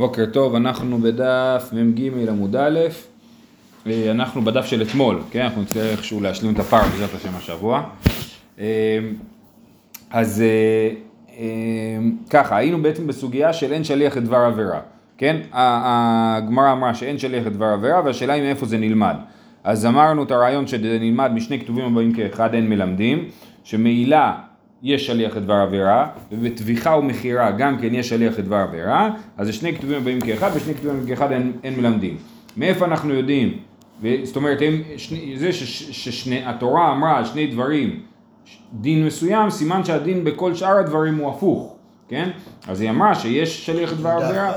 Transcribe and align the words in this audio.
בוקר 0.00 0.26
טוב, 0.26 0.54
אנחנו 0.54 0.98
בדף 0.98 1.70
מ"ג 1.72 2.28
עמוד 2.28 2.56
א', 2.56 2.78
אה, 3.86 4.10
אנחנו 4.10 4.42
בדף 4.42 4.64
של 4.64 4.82
אתמול, 4.82 5.22
כן? 5.30 5.40
אנחנו 5.40 5.62
נצטרך 5.62 5.92
איכשהו 5.92 6.20
להשלים 6.20 6.54
את 6.54 6.58
הפער 6.58 6.82
בעזרת 6.88 7.14
השם 7.14 7.36
השבוע. 7.36 7.82
אה, 8.58 8.98
אז 10.10 10.42
אה, 11.36 11.98
ככה, 12.30 12.56
היינו 12.56 12.82
בעצם 12.82 13.06
בסוגיה 13.06 13.52
של 13.52 13.72
אין 13.72 13.84
שליח 13.84 14.16
את 14.16 14.24
דבר 14.24 14.36
עבירה, 14.36 14.80
כן? 15.18 15.36
הגמרא 15.52 16.72
אמרה 16.72 16.94
שאין 16.94 17.18
שליח 17.18 17.46
את 17.46 17.52
דבר 17.52 17.66
עבירה 17.66 18.02
והשאלה 18.04 18.32
היא 18.32 18.42
מאיפה 18.42 18.66
זה 18.66 18.78
נלמד. 18.78 19.16
אז 19.64 19.86
אמרנו 19.86 20.22
את 20.22 20.30
הרעיון 20.30 20.66
שזה 20.66 20.98
נלמד 21.00 21.30
משני 21.34 21.60
כתובים 21.60 21.84
הבאים 21.84 22.12
כאחד 22.12 22.54
אין 22.54 22.68
מלמדים, 22.68 23.24
שמעילה 23.64 24.34
יש 24.82 25.06
שליח 25.06 25.36
לדבר 25.36 25.54
עבירה, 25.54 26.06
ובטביחה 26.32 26.96
ומכירה 26.96 27.50
גם 27.50 27.78
כן 27.78 27.94
יש 27.94 28.08
שליח 28.08 28.38
לדבר 28.38 28.56
עבירה, 28.56 29.10
אז 29.36 29.46
זה 29.46 29.52
שני 29.52 29.74
כתובים 29.74 29.96
הבאים 29.96 30.20
כאחד, 30.20 30.50
ושני 30.54 30.74
כתובים 30.74 30.96
הבאים 30.96 31.08
כאחד 31.08 31.32
אין, 31.32 31.52
אין 31.64 31.76
מלמדים. 31.76 32.16
מאיפה 32.56 32.84
אנחנו 32.84 33.14
יודעים? 33.14 33.58
זאת 34.22 34.36
אומרת, 34.36 34.58
הם, 34.62 34.82
שני, 34.96 35.34
זה 35.38 35.52
שהתורה 35.52 36.92
אמרה 36.92 37.18
על 37.18 37.24
שני 37.24 37.46
דברים 37.46 38.00
דין 38.72 39.06
מסוים, 39.06 39.50
סימן 39.50 39.84
שהדין 39.84 40.24
בכל 40.24 40.54
שאר 40.54 40.78
הדברים 40.78 41.16
הוא 41.16 41.30
הפוך, 41.30 41.76
כן? 42.08 42.30
אז 42.68 42.80
היא 42.80 42.90
אמרה 42.90 43.14
שיש 43.14 43.66
שליח 43.66 43.92
לדבר 43.92 44.08
עבירה. 44.08 44.52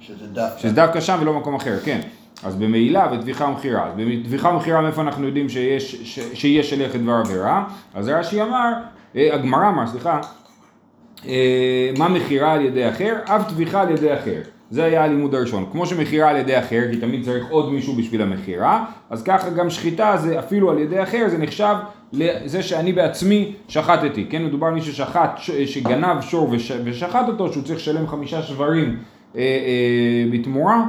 שזה 0.00 0.26
דווקא. 0.26 0.58
שזה 0.58 0.74
דווקא 0.74 1.00
שם 1.00 1.18
ולא 1.20 1.32
במקום 1.32 1.54
אחר, 1.54 1.78
כן. 1.84 2.00
אז 2.44 2.56
במעילה 2.56 3.12
וטביחה 3.12 3.44
ומכירה. 3.44 3.86
אז 3.86 3.92
בטביחה 3.96 4.48
ומכירה 4.48 4.80
מאיפה 4.80 5.02
אנחנו 5.02 5.26
יודעים 5.26 5.48
שיש, 5.48 5.94
ש, 5.94 6.20
שיש 6.34 6.70
שליח 6.70 6.94
לדבר 6.94 7.12
עבירה? 7.12 7.64
אז 7.94 8.08
רש"י 8.08 8.42
אמר 8.42 8.72
הגמרא 9.14 9.68
אמר, 9.68 9.86
סליחה, 9.86 10.20
אה, 11.26 11.90
מה 11.98 12.08
מכירה 12.08 12.52
על 12.52 12.60
ידי 12.60 12.88
אחר? 12.88 13.16
אף 13.24 13.48
טביחה 13.48 13.80
על 13.80 13.90
ידי 13.90 14.14
אחר. 14.14 14.40
זה 14.70 14.84
היה 14.84 15.04
הלימוד 15.04 15.34
הראשון. 15.34 15.66
כמו 15.72 15.86
שמכירה 15.86 16.30
על 16.30 16.36
ידי 16.36 16.58
אחר, 16.58 16.82
כי 16.90 16.96
תמיד 16.96 17.24
צריך 17.24 17.44
עוד 17.50 17.72
מישהו 17.72 17.94
בשביל 17.94 18.22
המכירה, 18.22 18.84
אז 19.10 19.22
ככה 19.22 19.50
גם 19.50 19.70
שחיטה 19.70 20.16
זה 20.16 20.38
אפילו 20.38 20.70
על 20.70 20.78
ידי 20.78 21.02
אחר, 21.02 21.26
זה 21.28 21.38
נחשב 21.38 21.74
לזה 22.12 22.62
שאני 22.62 22.92
בעצמי 22.92 23.52
שחטתי. 23.68 24.26
כן, 24.30 24.44
מדובר 24.44 24.66
על 24.66 24.74
מי 24.74 24.82
ששחט, 24.82 25.38
שגנב 25.66 26.20
שור 26.20 26.54
ושחט 26.84 27.28
אותו, 27.28 27.52
שהוא 27.52 27.64
צריך 27.64 27.78
לשלם 27.78 28.06
חמישה 28.06 28.42
שברים 28.42 28.96
אה, 29.36 29.40
אה, 29.40 30.24
בתמורה, 30.32 30.84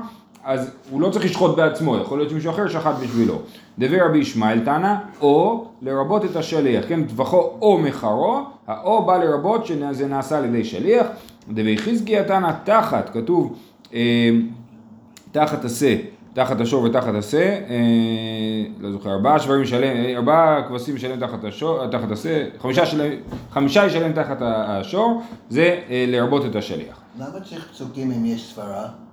אז 0.46 0.72
הוא 0.90 1.02
לא 1.02 1.10
צריך 1.10 1.26
לשחוט 1.26 1.56
בעצמו, 1.56 1.98
יכול 1.98 2.18
להיות 2.18 2.30
שמישהו 2.30 2.52
אחר 2.52 2.68
שחט 2.68 2.96
בשבילו. 3.02 3.42
דבי 3.80 4.00
רבי 4.00 4.18
ישמעאל 4.18 4.60
תנא, 4.60 4.96
או 5.22 5.66
לרבות 5.82 6.26
את 6.26 6.36
השליח, 6.36 6.86
כן, 6.88 7.04
טבחו 7.04 7.58
או 7.62 7.78
מחרו, 7.78 8.40
האו 8.68 9.06
בא 9.06 9.18
לרבות 9.18 9.66
שזה 9.66 10.08
נעשה 10.08 10.38
על 10.38 10.46
ידי 10.46 10.64
שליח. 10.64 11.08
דבי 11.50 11.78
חזקיה 11.78 12.24
תנא 12.24 12.52
תחת, 12.64 13.10
כתוב 13.14 13.56
אה, 13.94 14.30
תחת 15.32 15.66
השה, 15.66 15.96
תחת 16.34 16.62
השור 16.62 16.84
ותחת 16.84 17.14
השה, 17.16 17.60
אה, 17.70 18.66
לא 18.80 18.92
זוכר, 18.92 19.12
ארבעה 19.12 19.40
שברים 19.40 19.62
ישלם, 19.62 20.16
ארבעה 20.16 20.64
כבשים 20.68 20.96
ישלם 20.96 21.20
תחת 21.20 21.44
השור, 21.44 21.88
תחת 21.88 22.12
השה, 22.12 22.46
חמישה, 22.62 22.84
חמישה 23.52 23.86
ישלם 23.86 24.14
תחת 24.14 24.38
השור, 24.42 25.22
זה 25.50 25.80
אה, 25.90 26.06
לרבות 26.08 26.46
את 26.46 26.56
השליח. 26.56 27.00
למה 27.20 27.40
צריך 27.44 27.68
פסוקים 27.72 28.12
אם 28.12 28.26
יש 28.26 28.54
סברה? 28.54 29.05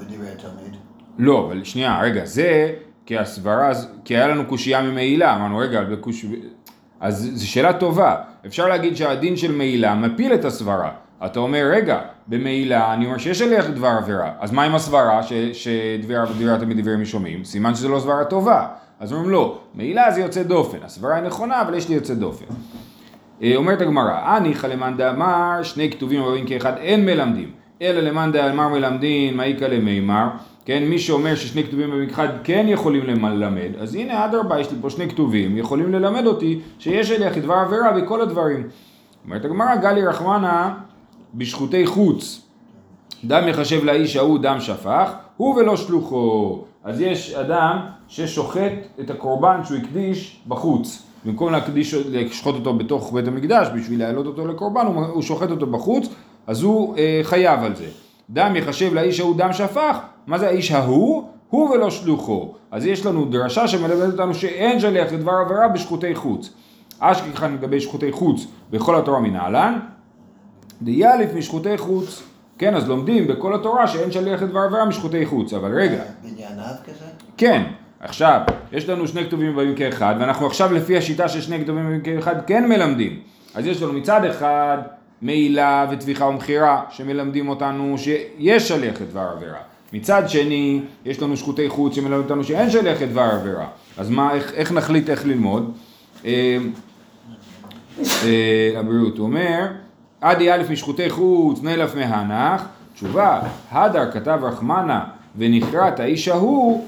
ודברי 0.00 0.28
התלמיד? 0.28 0.76
לא, 1.18 1.46
אבל 1.46 1.64
שנייה, 1.64 2.00
רגע, 2.02 2.24
זה 2.24 2.74
כי 3.06 3.18
הסברה, 3.18 3.70
כי 4.04 4.16
היה 4.16 4.28
לנו 4.28 4.46
קושייה 4.46 4.82
ממעילה, 4.82 5.36
אמרנו 5.36 5.58
רגע, 5.58 5.82
בקוש... 5.82 6.26
אז 7.00 7.30
זו 7.34 7.48
שאלה 7.50 7.72
טובה, 7.72 8.16
אפשר 8.46 8.68
להגיד 8.68 8.96
שהדין 8.96 9.36
של 9.36 9.52
מעילה 9.52 9.94
מפיל 9.94 10.34
את 10.34 10.44
הסברה, 10.44 10.90
אתה 11.26 11.40
אומר 11.40 11.70
רגע, 11.72 12.00
במעילה 12.26 12.94
אני 12.94 13.06
אומר 13.06 13.18
שיש 13.18 13.42
עליך 13.42 13.70
דבר 13.70 13.96
עבירה, 14.02 14.32
אז 14.40 14.52
מה 14.52 14.62
עם 14.62 14.74
הסברה 14.74 15.20
שדברי 15.52 16.52
התלמיד 16.52 16.80
דברי 16.80 16.96
משומעים? 16.96 17.44
סימן 17.44 17.74
שזו 17.74 17.88
לא 17.88 18.00
סברה 18.00 18.24
טובה, 18.24 18.66
אז 19.00 19.12
אומרים 19.12 19.30
לא, 19.30 19.58
מעילה 19.74 20.10
זה 20.10 20.20
יוצא 20.20 20.42
דופן, 20.42 20.78
הסברה 20.82 21.14
היא 21.14 21.24
נכונה 21.24 21.62
אבל 21.62 21.74
יש 21.74 21.88
לי 21.88 21.94
יוצא 21.94 22.14
דופן. 22.14 22.44
אה, 23.42 23.56
אומרת 23.56 23.80
הגמרא, 23.80 24.12
הניחא 24.12 24.66
למאן 24.66 24.96
דאמר 24.96 25.62
שני 25.62 25.90
כתובים 25.90 26.22
הבאים 26.22 26.46
כאחד 26.46 26.72
אין 26.76 27.06
מלמדים 27.06 27.50
אלא 27.82 28.00
למאן 28.00 28.32
דאמר 28.32 28.68
מלמדין 28.68 29.36
מאיכא 29.36 29.64
למימר, 29.64 30.28
כן, 30.64 30.84
מי 30.84 30.98
שאומר 30.98 31.34
ששני 31.34 31.64
כתובים 31.64 31.90
במכחד 31.90 32.28
כן 32.44 32.66
יכולים 32.68 33.04
ללמד, 33.04 33.76
אז 33.78 33.94
הנה 33.94 34.24
אדרבה, 34.24 34.60
יש 34.60 34.70
לי 34.70 34.78
פה 34.80 34.90
שני 34.90 35.08
כתובים, 35.08 35.56
יכולים 35.56 35.92
ללמד 35.92 36.26
אותי 36.26 36.60
שיש 36.78 37.10
אליך 37.10 37.38
דבר 37.38 37.54
עבירה 37.54 37.92
בכל 37.92 38.20
הדברים. 38.20 38.68
אומרת 39.24 39.44
הגמרא, 39.44 39.76
גלי 39.76 40.06
רחמנה 40.06 40.74
בשחוטי 41.34 41.86
חוץ, 41.86 42.40
דם 43.24 43.48
יחשב 43.48 43.84
לאיש 43.84 44.16
ההוא 44.16 44.38
דם 44.38 44.56
שפך, 44.60 45.12
הוא 45.36 45.54
ולא 45.54 45.76
שלוחו. 45.76 46.64
אז 46.84 47.00
יש 47.00 47.34
אדם 47.34 47.78
ששוחט 48.08 48.72
את 49.00 49.10
הקורבן 49.10 49.60
שהוא 49.64 49.78
הקדיש 49.78 50.40
בחוץ. 50.48 51.02
במקום 51.24 51.52
להקדיש, 51.52 51.94
לשחוט 51.94 52.54
אותו 52.54 52.74
בתוך 52.74 53.12
בית 53.12 53.28
המקדש 53.28 53.68
בשביל 53.74 53.98
להעלות 53.98 54.26
אותו 54.26 54.46
לקורבן, 54.46 54.86
הוא 54.86 55.22
שוחט 55.22 55.50
אותו 55.50 55.66
בחוץ, 55.66 56.08
אז 56.46 56.62
הוא 56.62 56.96
אה, 56.96 57.20
חייב 57.22 57.64
על 57.64 57.76
זה. 57.76 57.86
דם 58.30 58.56
יחשב 58.56 58.94
לאיש 58.94 59.20
ההוא 59.20 59.36
דם 59.36 59.52
שפך, 59.52 59.96
מה 60.26 60.38
זה 60.38 60.48
האיש 60.48 60.70
ההוא? 60.70 61.24
הוא 61.50 61.70
ולא 61.70 61.90
שלוחו. 61.90 62.54
אז 62.70 62.86
יש 62.86 63.06
לנו 63.06 63.24
דרשה 63.24 63.68
שמלמדת 63.68 64.12
אותנו 64.12 64.34
שאין 64.34 64.80
שליח 64.80 65.12
לדבר 65.12 65.32
עבירה 65.32 65.68
בשחוטי 65.68 66.14
חוץ. 66.14 66.50
אשכחן 66.98 67.54
לגבי 67.54 67.80
שחוטי 67.80 68.12
חוץ 68.12 68.46
בכל 68.70 68.98
התורה 68.98 69.20
מנהלן, 69.20 69.78
דיאליף 70.82 71.34
משחוטי 71.34 71.78
חוץ. 71.78 72.22
כן, 72.58 72.74
אז 72.74 72.88
לומדים 72.88 73.26
בכל 73.26 73.54
התורה 73.54 73.86
שאין 73.86 74.12
שליח 74.12 74.42
לדבר 74.42 74.60
עבירה 74.60 74.84
משחוטי 74.84 75.26
חוץ, 75.26 75.52
אבל 75.52 75.74
רגע. 75.80 76.02
בנייניו 76.22 76.74
כזה? 76.84 77.04
כן. 77.36 77.62
עכשיו, 78.00 78.40
יש 78.72 78.88
לנו 78.88 79.08
שני 79.08 79.24
כתובים 79.24 79.56
באים 79.56 79.74
כאחד, 79.74 80.14
ואנחנו 80.20 80.46
עכשיו 80.46 80.72
לפי 80.72 80.96
השיטה 80.96 81.28
של 81.28 81.40
שני 81.40 81.60
כתובים 81.64 81.88
באים 81.88 82.00
כאחד 82.00 82.34
כן 82.46 82.68
מלמדים. 82.68 83.20
אז 83.54 83.66
יש 83.66 83.82
לנו 83.82 83.92
מצד 83.92 84.24
אחד 84.24 84.78
מעילה 85.24 85.86
וטביחה 85.90 86.24
ומכירה 86.24 86.82
שמלמדים 86.90 87.48
אותנו 87.48 87.98
שיש 87.98 88.68
שליח 88.68 89.00
לדבר 89.00 89.28
עבירה. 89.36 89.58
מצד 89.92 90.22
שני, 90.28 90.80
יש 91.04 91.22
לנו 91.22 91.36
שחוטי 91.36 91.68
חוץ 91.68 91.94
שמלמדים 91.94 92.22
אותנו 92.22 92.44
שאין 92.44 92.70
שליח 92.70 93.02
לדבר 93.02 93.20
עבירה. 93.20 93.66
אז 93.98 94.10
מה, 94.10 94.32
איך, 94.34 94.52
איך 94.54 94.72
נחליט 94.72 95.10
איך 95.10 95.26
ללמוד? 95.26 95.72
אה, 96.24 96.56
אה, 98.00 98.72
הבריאות 98.76 99.18
אומר, 99.18 99.66
עדי 100.20 100.52
א' 100.52 100.62
משחוטי 100.70 101.10
חוץ 101.10 101.62
נלף 101.62 101.94
מהנח, 101.94 102.66
תשובה, 102.94 103.40
הדר 103.70 104.10
כתב 104.12 104.38
רחמנה 104.42 105.04
ונכרת 105.36 106.00
האיש 106.00 106.28
ההוא, 106.28 106.86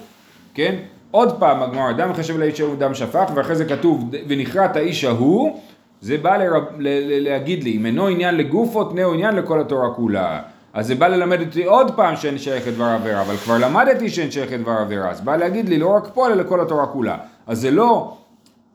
כן? 0.54 0.74
עוד 1.10 1.38
פעם 1.38 1.62
הגמרא, 1.62 1.92
דם 1.92 2.12
חשב 2.14 2.38
לאיש 2.38 2.60
ההוא 2.60 2.76
דם 2.76 2.94
שפך, 2.94 3.30
ואחרי 3.34 3.56
זה 3.56 3.64
כתוב 3.64 4.10
ונכרת 4.28 4.76
האיש 4.76 5.04
ההוא, 5.04 5.60
זה 6.06 6.16
בא 6.22 6.36
לרב, 6.36 6.64
ל, 6.78 6.88
ל, 6.88 7.28
להגיד 7.28 7.64
לי, 7.64 7.76
אם 7.76 7.86
אינו 7.86 8.06
עניין 8.06 8.36
לגופו, 8.36 8.84
תנאו 8.84 9.14
עניין 9.14 9.36
לכל 9.36 9.60
התורה 9.60 9.94
כולה. 9.94 10.40
אז 10.72 10.86
זה 10.86 10.94
בא 10.94 11.08
ללמד 11.08 11.40
אותי 11.40 11.64
עוד 11.64 11.90
פעם 11.96 12.16
שאין 12.16 12.38
שייך 12.38 12.68
לדבר 12.68 12.84
עבירה, 12.84 13.22
אבל 13.22 13.36
כבר 13.36 13.58
למדתי 13.58 14.08
שאין 14.08 14.30
שייך 14.30 14.52
לדבר 14.52 14.72
עבירה, 14.72 15.10
אז 15.10 15.20
בא 15.20 15.36
להגיד 15.36 15.68
לי 15.68 15.78
לא 15.78 15.88
רק 15.88 16.08
פה, 16.14 16.26
אלא 16.26 16.34
לכל 16.34 16.60
התורה 16.60 16.86
כולה. 16.86 17.16
אז 17.46 17.60
זה 17.60 17.70
לא, 17.70 18.16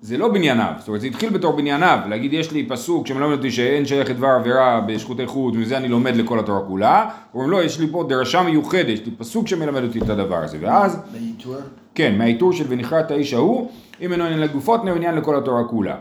זה 0.01 0.17
לא 0.17 0.27
בנייניו, 0.27 0.73
זאת 0.79 0.87
אומרת 0.87 1.01
זה 1.01 1.07
התחיל 1.07 1.29
בתור 1.29 1.53
בנייניו, 1.53 1.99
להגיד 2.09 2.33
יש 2.33 2.51
לי 2.51 2.67
פסוק 2.67 3.07
שמלמד 3.07 3.37
אותי 3.37 3.51
שאין 3.51 3.85
שייך 3.85 4.09
לדבר 4.09 4.27
עבירה 4.27 4.81
בשחוטי 4.87 5.27
חוץ, 5.27 5.55
ומזה 5.55 5.77
אני 5.77 5.87
לומד 5.87 6.15
לכל 6.15 6.39
התורה 6.39 6.61
כולה, 6.67 7.09
אומרים 7.33 7.51
לא, 7.51 7.63
יש 7.63 7.79
לי 7.79 7.87
פה 7.91 8.05
דרשה 8.09 8.41
מיוחדת, 8.41 8.87
יש 8.87 9.05
לי 9.05 9.11
פסוק 9.17 9.47
שמלמד 9.47 9.83
אותי 9.83 9.99
את 9.99 10.09
הדבר 10.09 10.43
הזה, 10.43 10.57
ואז... 10.61 10.99
מהעיטור? 11.11 11.55
כן, 11.95 12.17
מהעיטור 12.17 12.53
של 12.53 12.65
ונכרת 12.67 13.11
האיש 13.11 13.33
ההוא, 13.33 13.69
אם 14.01 14.11
אינו 14.11 14.23
עניין 14.23 14.39
לגופות, 14.39 14.81
תנאו 14.81 14.95
עניין 14.95 15.15
לכל 15.15 15.35
התורה 15.37 15.63
כולה. 15.63 15.95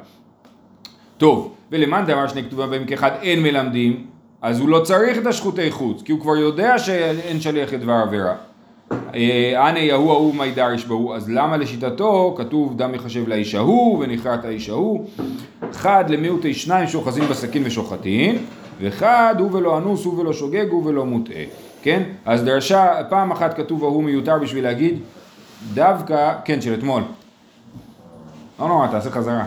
טוב, 1.21 1.53
ולמאן 1.71 2.05
דאמר 2.07 2.29
שני 2.29 2.43
כתובים 2.45 2.71
בהם 2.71 2.85
כאחד 2.85 3.11
אין 3.23 3.43
מלמדים, 3.43 4.07
אז 4.43 4.61
הוא 4.61 4.69
לא 4.69 4.81
צריך 4.81 5.19
את 5.19 5.27
השחוטי 5.27 5.71
חוץ, 5.71 6.03
כי 6.03 6.13
הוא 6.13 6.21
כבר 6.21 6.37
יודע 6.37 6.79
שאין 6.79 7.41
שליח 7.41 7.73
לדבר 7.73 7.93
עבירה. 7.93 8.35
אה, 9.15 9.69
אנא 9.71 9.79
יהוא 9.79 10.13
ההוא 10.13 10.35
מי 10.35 10.51
דריש 10.51 10.85
בהו, 10.85 11.15
אז 11.15 11.31
למה 11.31 11.57
לשיטתו 11.57 12.35
כתוב 12.39 12.77
דם 12.77 12.95
יחשב 12.95 13.29
לאיש 13.29 13.55
ההוא 13.55 13.99
ונכרת 13.99 14.45
האיש 14.45 14.69
ההוא? 14.69 15.07
אחד 15.71 16.05
למיעוטי 16.09 16.55
שניים 16.55 16.89
שאוחזים 16.89 17.25
בסכין 17.25 17.63
ושוחטין, 17.67 18.39
ואחד 18.81 19.35
הוא 19.39 19.53
ולא 19.53 19.79
אנוס, 19.79 20.05
הוא 20.05 20.19
ולא 20.19 20.33
שוגג, 20.33 20.67
הוא 20.71 20.87
ולא 20.87 21.07
מוטעה, 21.07 21.45
כן? 21.83 22.03
אז 22.25 22.45
דרשה, 22.45 22.93
פעם 23.09 23.31
אחת 23.31 23.57
כתוב 23.57 23.85
ההוא 23.85 24.05
מיותר 24.05 24.39
בשביל 24.39 24.65
להגיד 24.65 24.99
דווקא, 25.75 26.35
כן, 26.45 26.61
של 26.61 26.75
אתמול. 26.75 27.03
לא 28.61 28.69
נורא, 28.69 28.87
תעשה 28.87 29.11
חזרה. 29.11 29.45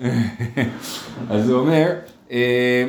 אז 1.30 1.50
הוא 1.50 1.60
אומר, 1.60 1.92
אה, 2.30 2.84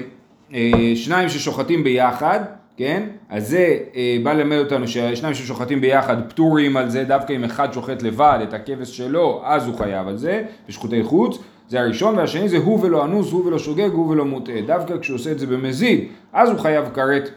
אה, 0.53 0.91
שניים 0.95 1.29
ששוחטים 1.29 1.83
ביחד, 1.83 2.39
כן? 2.77 3.03
אז 3.29 3.47
זה 3.47 3.77
אה, 3.95 4.17
בא 4.23 4.33
ללמד 4.33 4.57
אותנו 4.57 4.87
ששניים 4.87 5.33
ששוחטים 5.33 5.81
ביחד 5.81 6.29
פטורים 6.29 6.77
על 6.77 6.89
זה, 6.89 7.03
דווקא 7.03 7.33
אם 7.33 7.43
אחד 7.43 7.73
שוחט 7.73 8.01
לבד 8.01 8.39
את 8.43 8.53
הכבש 8.53 8.97
שלו, 8.97 9.41
אז 9.45 9.67
הוא 9.67 9.77
חייב 9.77 10.07
על 10.07 10.17
זה, 10.17 10.43
בשחוטי 10.69 11.03
חוץ. 11.03 11.37
זה 11.69 11.81
הראשון, 11.81 12.17
והשני 12.17 12.49
זה 12.49 12.57
הוא 12.57 12.79
ולא 12.81 13.05
אנוס, 13.05 13.31
הוא 13.31 13.45
ולא 13.45 13.59
שוגג, 13.59 13.89
הוא 13.91 14.09
ולא 14.09 14.25
מוטעה. 14.25 14.61
דווקא 14.61 14.97
כשהוא 15.01 15.15
עושה 15.15 15.31
את 15.31 15.39
זה 15.39 15.47
במזיד, 15.47 16.07
אז 16.33 16.49
הוא 16.49 16.59
חייב 16.59 16.85
כרת 16.93 17.29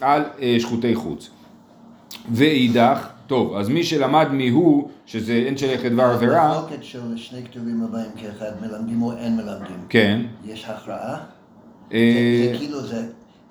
על 0.00 0.22
אה, 0.42 0.56
שחוטי 0.58 0.94
חוץ. 0.94 1.30
ואידך, 2.32 3.08
טוב, 3.28 3.56
אז 3.56 3.68
מי 3.68 3.84
שלמד 3.84 4.28
מיהו, 4.32 4.88
שזה 5.06 5.32
אין 5.32 5.56
שליח 5.56 5.84
לדבר 5.84 6.02
עבירה, 6.02 6.42
המחלוקת 6.42 6.84
של 6.84 7.16
שני 7.16 7.42
כתובים 7.44 7.82
הבאים 7.82 8.10
כאחד, 8.16 8.50
מלמדים 8.60 9.02
או 9.02 9.12
אין 9.12 9.36
מלמדים. 9.36 9.76
כן, 9.88 10.20
יש 10.44 10.64
הכרעה? 10.68 11.16
אה, 11.92 12.48
זה 12.52 12.58
כאילו, 12.58 12.82
זה 12.82 13.02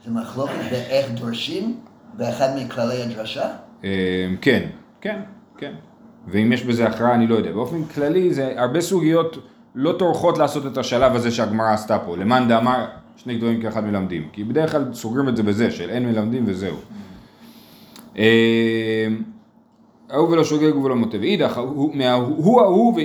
מחלוקת 0.08 0.54
באיך 0.72 1.12
דורשים 1.12 1.78
באחד 2.14 2.50
מכללי 2.56 3.02
הדרשה? 3.02 3.50
אה, 3.84 4.28
כן, 4.42 4.68
כן, 5.02 5.20
כן. 5.58 5.74
ואם 6.28 6.54
יש 6.54 6.64
בזה 6.64 6.88
הכרעה 6.88 7.16
אני 7.16 7.28
לא 7.28 7.36
יודע. 7.36 7.52
באופן 7.52 7.84
כללי 7.84 8.34
זה 8.34 8.54
הרבה 8.58 8.82
סוגיות 8.82 9.38
לא 9.76 9.96
טורחות 10.00 10.38
לעשות 10.38 10.66
את 10.66 10.78
השלב 10.78 11.16
הזה 11.16 11.32
שהגמרא 11.32 11.74
עשתה 11.74 12.00
פה. 12.00 12.18
למאן 12.18 12.48
דאמר 12.48 12.86
שני 13.18 13.38
גדולים 13.38 13.62
כאחד 13.62 13.84
מלמדים. 13.84 14.28
כי 14.34 14.44
בדרך 14.44 14.72
כלל 14.72 14.94
סוגרים 14.94 15.30
את 15.30 15.38
זה 15.38 15.44
בזה 15.44 15.72
של 15.72 15.90
אין 15.90 16.06
מלמדים 16.06 16.44
וזהו. 16.48 16.78
אה, 20.12 20.16
ההוא 20.16 20.30
ולא 20.30 20.44
שוגג 20.44 20.76
ולא 20.76 20.96
מוטה. 20.96 21.18
ואידך, 21.22 21.58
הוא- 21.58 21.96
מההוא 21.96 22.62
ההוא. 22.62 23.00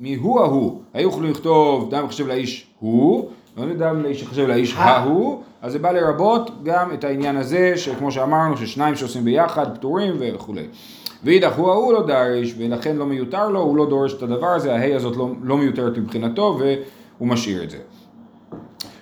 מיהו 0.00 0.38
ההוא, 0.40 0.80
היו 0.94 1.08
יכולים 1.08 1.30
לכתוב 1.30 1.90
דם 1.90 2.04
יחשב 2.04 2.26
לאיש 2.26 2.66
הוא, 2.80 3.28
לא 3.56 3.74
דם 3.74 4.02
לאיש 4.02 4.22
יחשב 4.22 4.46
לאיש 4.46 4.74
ההוא, 4.76 5.40
אז 5.62 5.72
זה 5.72 5.78
בא 5.78 5.90
לרבות 5.92 6.50
גם 6.62 6.92
את 6.94 7.04
העניין 7.04 7.36
הזה, 7.36 7.72
שכמו 7.76 8.12
שאמרנו, 8.12 8.56
ששניים 8.56 8.96
שעושים 8.96 9.24
ביחד 9.24 9.74
פטורים 9.78 10.14
וכולי. 10.18 10.62
ואידך 11.24 11.52
הוא 11.56 11.70
ההוא 11.70 11.92
לא 11.92 12.06
דריש, 12.06 12.54
ולכן 12.58 12.96
לא 12.96 13.06
מיותר 13.06 13.48
לו, 13.48 13.60
הוא 13.60 13.76
לא 13.76 13.86
דורש 13.88 14.14
את 14.14 14.22
הדבר 14.22 14.46
הזה, 14.46 14.74
ההי 14.74 14.94
הזאת 14.94 15.16
לא, 15.16 15.28
לא 15.42 15.56
מיותרת 15.56 15.98
מבחינתו, 15.98 16.58
והוא 16.58 17.28
משאיר 17.28 17.62
את 17.62 17.70
זה. 17.70 17.78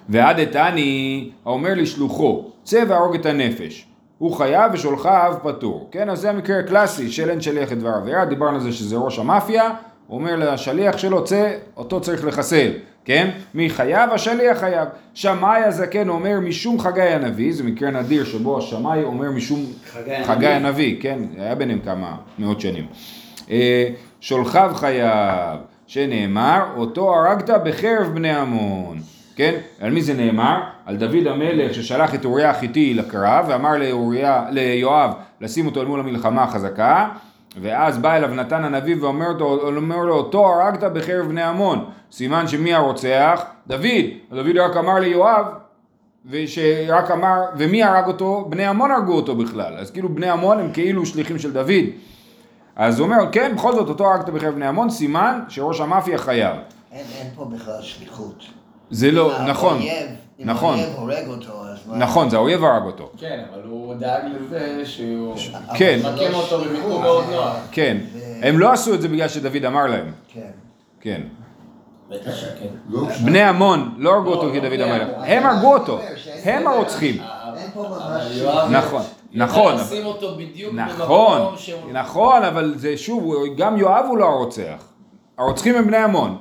ועד 0.09 0.39
איתני, 0.39 1.31
האומר 1.45 1.75
לשלוחו, 1.77 2.45
צא 2.65 2.85
והרוג 2.89 3.15
את 3.15 3.27
הנפש. 3.27 3.87
הוא 4.23 4.33
חייב 4.33 4.73
ושולחיו 4.75 5.35
פטור. 5.43 5.89
כן, 5.91 6.11
אז 6.11 6.19
זה 6.19 6.31
המקרה 6.31 6.59
הקלאסי 6.59 7.13
של 7.13 7.31
אין 7.31 7.41
שליח 7.41 7.73
את 7.73 7.79
דבר 7.79 7.89
עבירה, 7.89 8.25
דיברנו 8.25 8.55
על 8.55 8.61
זה 8.61 8.73
שזה 8.73 8.97
ראש 8.97 9.19
המאפיה, 9.19 9.71
הוא 10.07 10.19
אומר 10.19 10.37
לשליח 10.37 10.99
שלו, 10.99 11.25
צא, 11.25 11.53
אותו 11.77 12.01
צריך 12.01 12.25
לחסל. 12.25 12.71
כן? 13.05 13.31
מי 13.55 13.71
חייב? 13.71 14.11
השליח 14.11 14.59
חייב. 14.59 14.89
שמאי 15.15 15.65
הזקן 15.65 16.09
אומר 16.09 16.41
משום 16.41 16.81
חגי 16.81 17.03
הנביא, 17.03 17.55
זה 17.55 17.65
מקרה 17.65 17.91
נדיר 17.91 18.25
שבו 18.25 18.59
השמאי 18.59 19.03
אומר 19.05 19.31
משום 19.31 19.67
חגי 19.93 20.15
הנביא. 20.15 20.35
חגי 20.35 20.47
הנביא, 20.47 20.97
כן? 21.01 21.19
היה 21.39 21.55
ביניהם 21.55 21.79
כמה 21.85 22.17
מאות 22.39 22.61
שנים. 22.61 22.87
אה, 23.51 23.89
שולחיו 24.21 24.73
חייב, 24.75 25.59
שנאמר, 25.87 26.63
אותו 26.77 27.15
הרגת 27.15 27.51
בחרב 27.65 28.07
בני 28.15 28.33
עמון. 28.33 28.99
כן? 29.37 29.55
על 29.81 29.91
מי 29.91 30.03
זה 30.03 30.15
נאמר? 30.15 30.61
על 30.87 30.97
דוד 30.97 31.27
המלך 31.27 31.75
ששלח 31.75 32.15
את 32.15 32.25
אוריה 32.25 32.51
החיתי 32.51 32.95
לקרב 32.95 33.45
ואמר 33.49 33.77
לאוריה, 33.79 34.45
ליואב 34.51 35.11
לשים 35.41 35.67
אותו 35.67 35.81
אל 35.81 35.87
מול 35.87 36.01
המלחמה 36.01 36.43
החזקה 36.43 37.09
ואז 37.61 37.99
בא 37.99 38.17
אליו 38.17 38.35
נתן 38.35 38.65
הנביא 38.65 38.97
ואומר 39.01 39.29
אותו, 39.29 39.71
לו 39.71 40.15
אותו 40.15 40.47
הרגת 40.47 40.93
בחרב 40.93 41.27
בני 41.27 41.43
עמון 41.43 41.85
סימן 42.13 42.49
שמי 42.49 42.75
הרוצח? 42.75 43.45
דוד 43.67 43.85
דוד 44.31 44.57
רק 44.57 44.77
אמר 44.77 44.95
ליואב 44.99 45.47
ושרק 46.27 47.11
אמר, 47.11 47.37
ומי 47.57 47.83
הרג 47.83 48.07
אותו? 48.07 48.47
בני 48.49 48.67
עמון 48.67 48.91
הרגו 48.91 49.13
אותו 49.13 49.37
בכלל, 49.37 49.75
אז 49.79 49.91
כאילו 49.91 50.09
בני 50.09 50.31
עמון 50.31 50.59
הם 50.61 50.71
כאילו 50.73 51.07
שליחים 51.07 51.39
של 51.39 51.53
דוד. 51.53 51.85
אז 52.77 52.99
הוא 52.99 53.05
אומר, 53.07 53.33
כן, 53.33 53.53
בכל 53.57 53.73
זאת 53.75 53.89
אותו 53.89 54.13
הרגת 54.13 54.29
בחרב 54.29 54.55
בני 54.55 54.67
עמון, 54.67 54.91
סימן 54.91 55.41
שראש 55.49 55.81
המאפיה 55.81 56.19
חייב. 56.19 56.57
אין 56.93 57.05
אין 57.19 57.27
פה 57.35 57.45
בכלל 57.45 57.83
שליחות. 57.83 58.45
זה 58.91 59.11
לא, 59.11 59.41
אם 59.41 59.47
נכון, 59.47 59.77
האויב- 59.79 60.22
אם 60.41 60.47
נכון, 60.51 60.79
האויב 60.79 60.95
הורג 60.99 61.27
אותו, 61.29 61.53
אז 61.73 61.79
מה? 61.87 61.97
נכון, 61.97 62.31
זה 62.31 62.37
האויב 62.37 62.65
הרג 62.65 62.83
אותו. 62.85 63.11
כן, 63.19 63.45
אבל 63.55 63.63
הוא 63.69 63.95
דאג 63.95 64.23
לזה 64.41 64.83
שהוא... 64.87 65.35
כן. 65.75 65.99
לא 66.03 66.09
אותו 66.35 66.61
שליחות, 66.61 66.67
במיקום 66.67 67.03
מאוד 67.03 67.25
נוח. 67.33 67.57
כן, 67.73 67.97
הם 68.43 68.59
לא 68.59 68.73
עשו 68.73 68.95
את 68.95 69.03
זה 69.03 69.09
בגלל 69.09 69.29
שדוד 69.29 69.65
אמר 69.65 69.87
להם, 69.87 70.13
כן. 70.33 70.41
כן. 71.01 71.23
שכן. 72.33 72.67
לא, 72.89 73.01
בני 73.25 73.43
עמון 73.43 73.95
לא 73.99 74.15
הרגו 74.15 74.31
אותו 74.31 74.47
לא 74.49 74.53
כדוד 74.55 74.71
בני 74.71 74.83
המלך, 74.83 75.09
עמון. 75.15 75.25
הם 75.29 75.47
הרגו 75.47 75.73
אותו, 75.75 75.99
הם 76.45 76.67
הרוצחים. 76.67 77.15
שליחות. 77.17 77.89
יואב- 78.33 78.71
נכון, 78.71 79.03
נכון. 79.33 79.75
אתה 79.75 79.83
לשים 79.83 80.07
אותו 80.07 80.35
בדיוק 80.37 80.75
נכון, 80.75 81.53
שהוא... 81.57 81.93
נכון, 81.93 82.43
אבל 82.43 82.73
זה 82.77 82.97
שוב, 82.97 83.25
הוא- 83.25 83.47
גם 83.57 83.77
יואב 83.77 84.05
הוא 84.09 84.19
לא 84.19 84.25
הרוצח. 84.29 84.85
הרוצחים 85.39 85.75
הם 85.77 85.87
בני 85.87 85.97
עמון, 85.97 86.37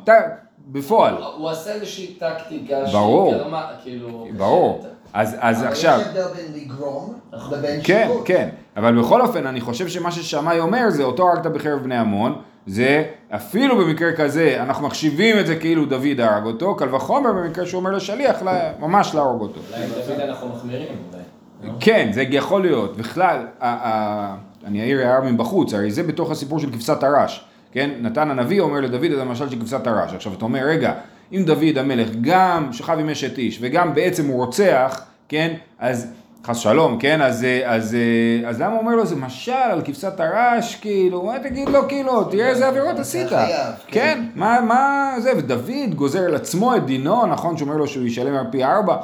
בפועל. 0.71 1.13
הוא 1.37 1.49
עשה 1.49 1.71
איזושהי 1.73 2.07
טקטיקה 2.13 2.75
ברור. 2.93 3.31
שהיא 3.31 3.43
גרמה, 3.43 3.65
כאילו... 3.83 4.27
ברור. 4.37 4.85
אז, 5.13 5.35
אז 5.39 5.59
אבל 5.59 5.67
עכשיו, 5.67 5.99
יש 6.01 6.07
הבדל 6.07 6.23
בין 6.35 6.63
לגרום 6.65 7.13
לבין 7.51 7.79
כן, 7.83 8.03
שליחות. 8.07 8.27
כן, 8.27 8.49
אבל 8.77 8.99
בכל 9.01 9.21
אופן, 9.21 9.47
אני 9.47 9.61
חושב 9.61 9.87
שמה 9.87 10.11
ששמאי 10.11 10.59
אומר 10.59 10.89
זה 10.89 11.03
אותו 11.03 11.29
הרגת 11.29 11.45
בחרב 11.51 11.79
בני 11.83 11.97
עמון, 11.97 12.35
זה 12.67 13.03
אפילו 13.35 13.77
במקרה 13.77 14.13
כזה, 14.13 14.57
אנחנו 14.63 14.87
מחשיבים 14.87 15.39
את 15.39 15.47
זה 15.47 15.55
כאילו 15.55 15.85
דוד 15.85 16.19
הרג 16.19 16.45
אותו, 16.45 16.75
קל 16.75 16.95
וחומר 16.95 17.33
במקרה 17.33 17.65
שהוא 17.65 17.79
אומר 17.79 17.91
לשליח 17.91 18.41
לה- 18.41 18.71
ממש 18.79 19.15
להרוג 19.15 19.41
אותו. 19.41 19.59
אולי 19.73 19.85
דוד 19.87 20.19
אנחנו 20.29 20.47
מחמירים, 20.49 20.87
אולי. 21.13 21.23
לא? 21.63 21.73
כן, 21.79 22.09
זה 22.13 22.23
יכול 22.29 22.61
להיות. 22.61 22.97
בכלל, 22.97 23.37
ה- 23.59 23.67
ה- 23.87 24.35
אני 24.65 24.81
אעיר 24.81 24.99
הערה 24.99 25.31
מבחוץ, 25.31 25.73
הרי 25.73 25.91
זה 25.91 26.03
בתוך 26.03 26.31
הסיפור 26.31 26.59
של 26.59 26.71
כבשת 26.71 27.03
הרש. 27.03 27.45
כן? 27.71 27.89
נתן 28.01 28.31
הנביא 28.31 28.61
אומר 28.61 28.81
לדוד 28.81 29.11
את 29.11 29.19
המשל 29.19 29.49
של 29.49 29.59
כבשת 29.59 29.87
הרש. 29.87 30.13
עכשיו 30.13 30.33
אתה 30.33 30.45
אומר, 30.45 30.59
רגע, 30.63 30.93
אם 31.33 31.43
דוד 31.45 31.77
המלך 31.77 32.09
גם 32.21 32.73
שכב 32.73 32.99
עם 32.99 33.09
אשת 33.09 33.37
איש 33.37 33.57
וגם 33.61 33.95
בעצם 33.95 34.27
הוא 34.27 34.35
רוצח, 34.37 35.01
כן? 35.29 35.53
אז 35.79 36.13
חס 36.45 36.57
שלום, 36.57 36.99
כן? 36.99 37.21
אז, 37.21 37.43
אה, 37.43 37.75
אז, 37.75 37.95
אה, 37.95 38.49
אז 38.49 38.61
למה 38.61 38.71
הוא 38.71 38.79
אומר 38.79 38.95
לו 38.95 39.05
זה 39.05 39.15
משל 39.15 39.51
על 39.51 39.81
כבשת 39.85 40.19
הרש, 40.19 40.75
כאילו, 40.75 41.23
מה 41.23 41.39
תגיד 41.39 41.69
לו, 41.69 41.87
כאילו, 41.87 42.23
תראה 42.23 42.49
איזה 42.49 42.67
עבירות 42.67 42.99
עשית. 42.99 43.29
כן, 43.29 43.71
כן. 43.87 44.25
מה, 44.35 44.61
מה 44.61 45.13
זה, 45.19 45.31
ודוד 45.37 45.95
גוזר 45.95 46.25
על 46.25 46.35
עצמו 46.35 46.75
את 46.75 46.85
דינו, 46.85 47.25
נכון 47.25 47.57
שהוא 47.57 47.67
אומר 47.67 47.77
לו 47.77 47.87
שהוא 47.87 48.05
ישלם 48.05 48.35
על 48.35 48.45
פי 48.51 48.63
ארבע, 48.63 48.97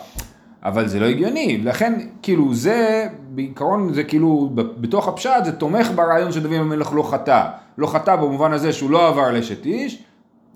אבל 0.63 0.87
זה 0.87 0.99
לא 0.99 1.05
הגיוני, 1.05 1.57
לכן 1.57 1.93
כאילו 2.21 2.53
זה, 2.53 3.07
בעיקרון 3.29 3.93
זה 3.93 4.03
כאילו, 4.03 4.49
בתוך 4.55 5.07
הפשט 5.07 5.45
זה 5.45 5.51
תומך 5.51 5.91
ברעיון 5.95 6.31
שדוד 6.31 6.53
המלך 6.53 6.93
לא 6.93 7.03
חטא, 7.03 7.47
לא 7.77 7.87
חטא 7.87 8.15
במובן 8.15 8.53
הזה 8.53 8.73
שהוא 8.73 8.91
לא 8.91 9.07
עבר 9.07 9.21
על 9.21 9.35
אשת 9.35 9.65
איש, 9.65 10.03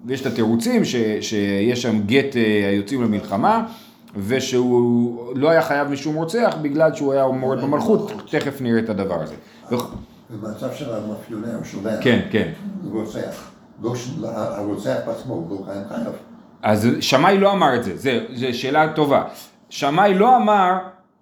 ויש 0.06 0.22
את 0.22 0.26
התירוצים 0.26 0.86
ש, 0.86 0.96
שיש 1.22 1.82
שם 1.82 2.02
גט 2.06 2.36
אה, 2.36 2.70
היוצאים 2.70 3.04
למלחמה, 3.04 3.66
ושהוא 4.16 5.36
לא 5.36 5.50
היה 5.50 5.62
חייב 5.62 5.88
משום 5.88 6.16
רוצח 6.16 6.56
בגלל 6.62 6.94
שהוא 6.94 7.14
היה 7.14 7.28
מורד 7.28 7.62
במלכות, 7.62 8.12
תכף 8.32 8.62
נראה 8.62 8.80
את 8.80 8.90
הדבר 8.90 9.22
הזה. 9.22 9.36
במצב 10.30 10.74
של 10.74 10.94
המאפיונר, 10.94 11.64
שולח, 11.64 11.94
כן, 12.02 12.20
כן. 12.32 12.52
רוצח, 12.92 13.52
לא 13.84 13.94
הרוצח 14.24 14.98
בעצמו, 15.08 15.48
לא 15.50 15.58
חייב. 15.66 16.14
אז 16.62 16.88
שמאי 17.00 17.38
לא 17.38 17.52
אמר 17.52 17.76
את 17.76 17.84
זה, 17.84 18.26
זה 18.34 18.54
שאלה 18.54 18.94
טובה. 18.94 19.24
שמאי 19.70 20.14
לא 20.14 20.38
אמר 20.38 20.78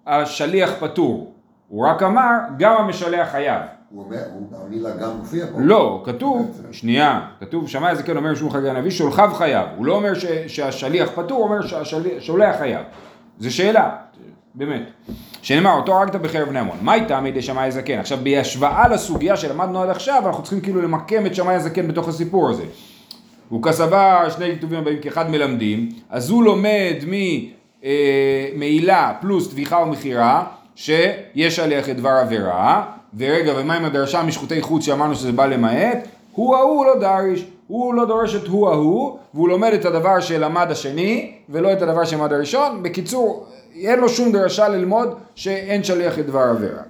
השליח 0.06 0.70
פטור, 0.80 1.34
הוא 1.68 1.86
רק 1.86 2.02
אמר 2.02 2.30
גם 2.58 2.76
המשלח 2.76 3.28
חייב. 3.30 3.60
הוא 3.94 4.04
אומר, 4.04 4.18
המילה 4.64 4.90
גם 4.90 5.16
מופיע 5.18 5.46
פה. 5.46 5.58
לא, 5.60 6.02
כתוב, 6.06 6.60
שנייה, 6.72 7.20
כתוב 7.40 7.68
שמאי 7.68 7.90
הזקן 7.90 8.16
אומר 8.16 8.34
שום 8.34 8.50
חגי 8.50 8.70
הנביא, 8.70 8.90
שולחיו 8.90 9.30
חייב. 9.34 9.68
הוא 9.76 9.86
לא 9.86 9.94
אומר 9.94 10.14
ש, 10.14 10.24
שהשליח 10.46 11.10
פטור, 11.14 11.38
הוא 11.38 11.44
אומר 11.44 11.66
שהשולח 11.66 12.56
חייב. 12.58 12.80
זו 13.38 13.54
שאלה, 13.54 13.90
באמת. 14.54 14.82
שנאמר, 15.42 15.72
אותו 15.72 15.98
הרגת 15.98 16.16
בחרב 16.16 16.48
בני 16.48 16.58
עמון. 16.58 16.76
מה 16.82 16.94
איתה 16.94 17.20
מידי 17.20 17.42
שמאי 17.42 17.66
הזקן? 17.66 17.98
עכשיו, 17.98 18.18
בהשוואה 18.22 18.88
לסוגיה 18.88 19.36
שלמדנו 19.36 19.82
עד 19.82 19.88
עכשיו, 19.88 20.22
אנחנו 20.26 20.42
צריכים 20.42 20.60
כאילו 20.60 20.82
למקם 20.82 21.26
את 21.26 21.34
שמאי 21.34 21.54
הזקן 21.54 21.88
בתוך 21.88 22.08
הסיפור 22.08 22.50
הזה. 22.50 22.64
הוא 23.48 23.62
כסבר 23.62 24.28
שני 24.30 24.56
כתובים 24.56 24.78
הבאים 24.78 24.98
כאחד 24.98 25.30
מלמדים, 25.30 25.88
אז 26.10 26.30
הוא 26.30 26.44
לומד 26.44 26.94
ממעילה 28.54 29.12
פלוס 29.20 29.50
טביחה 29.50 29.76
ומכירה, 29.78 30.44
שיש 30.74 31.58
עליך 31.58 31.88
את 31.88 31.96
דבר 31.96 32.10
עבירה, 32.10 32.84
ורגע, 33.18 33.52
ומה 33.56 33.74
עם 33.74 33.84
הדרשה 33.84 34.22
משחוטי 34.22 34.62
חוץ 34.62 34.84
שאמרנו 34.84 35.14
שזה 35.14 35.32
בא 35.32 35.46
למעט? 35.46 36.08
הוא 36.32 36.56
ההוא 36.56 36.86
לא 36.86 37.00
דריש, 37.00 37.44
הוא 37.66 37.94
לא 37.94 38.04
דורש 38.04 38.34
את 38.34 38.46
הוא 38.46 38.68
ההוא, 38.68 39.18
והוא 39.34 39.48
לומד 39.48 39.72
את 39.72 39.84
הדבר 39.84 40.20
שלמד 40.20 40.66
השני, 40.70 41.32
ולא 41.48 41.72
את 41.72 41.82
הדבר 41.82 42.04
שלמד 42.04 42.32
הראשון. 42.32 42.82
בקיצור, 42.82 43.46
אין 43.74 43.98
לו 43.98 44.08
שום 44.08 44.32
דרשה 44.32 44.68
ללמוד 44.68 45.14
שאין 45.34 45.84
שליח 45.84 46.18
את 46.18 46.26
דבר 46.26 46.40
עבירה. 46.40 46.82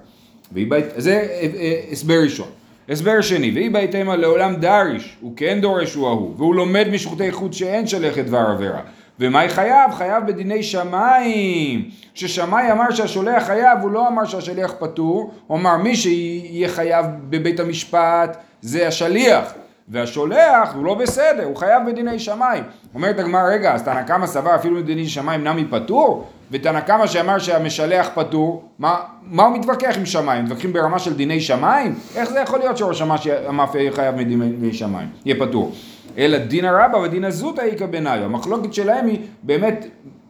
בית, 0.51 0.85
זה 0.97 1.11
אה, 1.11 1.47
אה, 1.59 1.81
הסבר 1.91 2.19
ראשון. 2.23 2.47
הסבר 2.89 3.21
שני, 3.21 3.51
והיא 3.51 3.71
בהתאמה 3.71 4.15
לעולם 4.15 4.55
דריש, 4.55 5.17
הוא 5.21 5.33
כן 5.35 5.61
דורש 5.61 5.93
הוא 5.93 6.07
ההוא, 6.07 6.33
והוא 6.37 6.55
לומד 6.55 6.87
משחוטי 6.91 7.31
חוץ 7.31 7.55
שאין 7.55 7.87
שלך 7.87 8.17
את 8.17 8.25
דבר 8.25 8.37
עבירה. 8.37 8.81
ומאי 9.21 9.49
חייב? 9.49 9.91
חייב 9.91 10.27
בדיני 10.27 10.63
שמיים. 10.63 11.89
ששמאי 12.13 12.71
אמר 12.71 12.91
שהשולח 12.91 13.43
חייב, 13.43 13.79
הוא 13.81 13.91
לא 13.91 14.07
אמר 14.07 14.25
שהשליח 14.25 14.73
פטור, 14.79 15.31
הוא 15.47 15.57
אמר 15.57 15.77
מי 15.77 15.95
שיהיה 15.95 16.69
חייב 16.69 17.05
בבית 17.29 17.59
המשפט 17.59 18.37
זה 18.61 18.87
השליח. 18.87 19.53
והשולח 19.87 20.73
הוא 20.75 20.85
לא 20.85 20.93
בסדר, 20.93 21.43
הוא 21.43 21.55
חייב 21.55 21.83
בדיני 21.87 22.19
שמיים. 22.19 22.63
אומרת 22.93 23.19
הגמרא, 23.19 23.41
רגע, 23.43 23.73
אז 23.73 23.83
תנא 23.83 24.03
קמא 24.03 24.27
סבר 24.27 24.55
אפילו 24.55 24.83
בדיני 24.83 25.07
שמיים 25.07 25.43
נמי 25.43 25.65
פטור? 25.69 26.27
ותנא 26.51 26.79
קמא 26.79 27.07
שאמר 27.07 27.39
שהמשלח 27.39 28.09
פטור, 28.13 28.63
מה, 28.79 28.95
מה 29.23 29.43
הוא 29.43 29.57
מתווכח 29.57 29.97
עם 29.97 30.05
שמיים? 30.05 30.45
מתווכחים 30.45 30.73
ברמה 30.73 30.99
של 30.99 31.13
דיני 31.13 31.39
שמיים? 31.41 31.95
איך 32.15 32.29
זה 32.29 32.39
יכול 32.39 32.59
להיות 32.59 32.77
שראש 32.77 33.01
המאפיה 33.47 33.81
יהיה 33.81 33.91
חייב 33.91 34.15
מדיני 34.15 34.73
שמיים, 34.73 35.07
יהיה 35.25 35.35
פטור? 35.39 35.71
אלא 36.17 36.37
דינא 36.37 36.67
רבא 36.67 36.97
ודינא 36.97 37.29
זוטא 37.29 37.61
איכא 37.61 37.85
בניו. 37.85 38.23
המחלוקת 38.23 38.73
שלהם 38.73 39.07
היא 39.07 39.19
באמת 39.43 39.85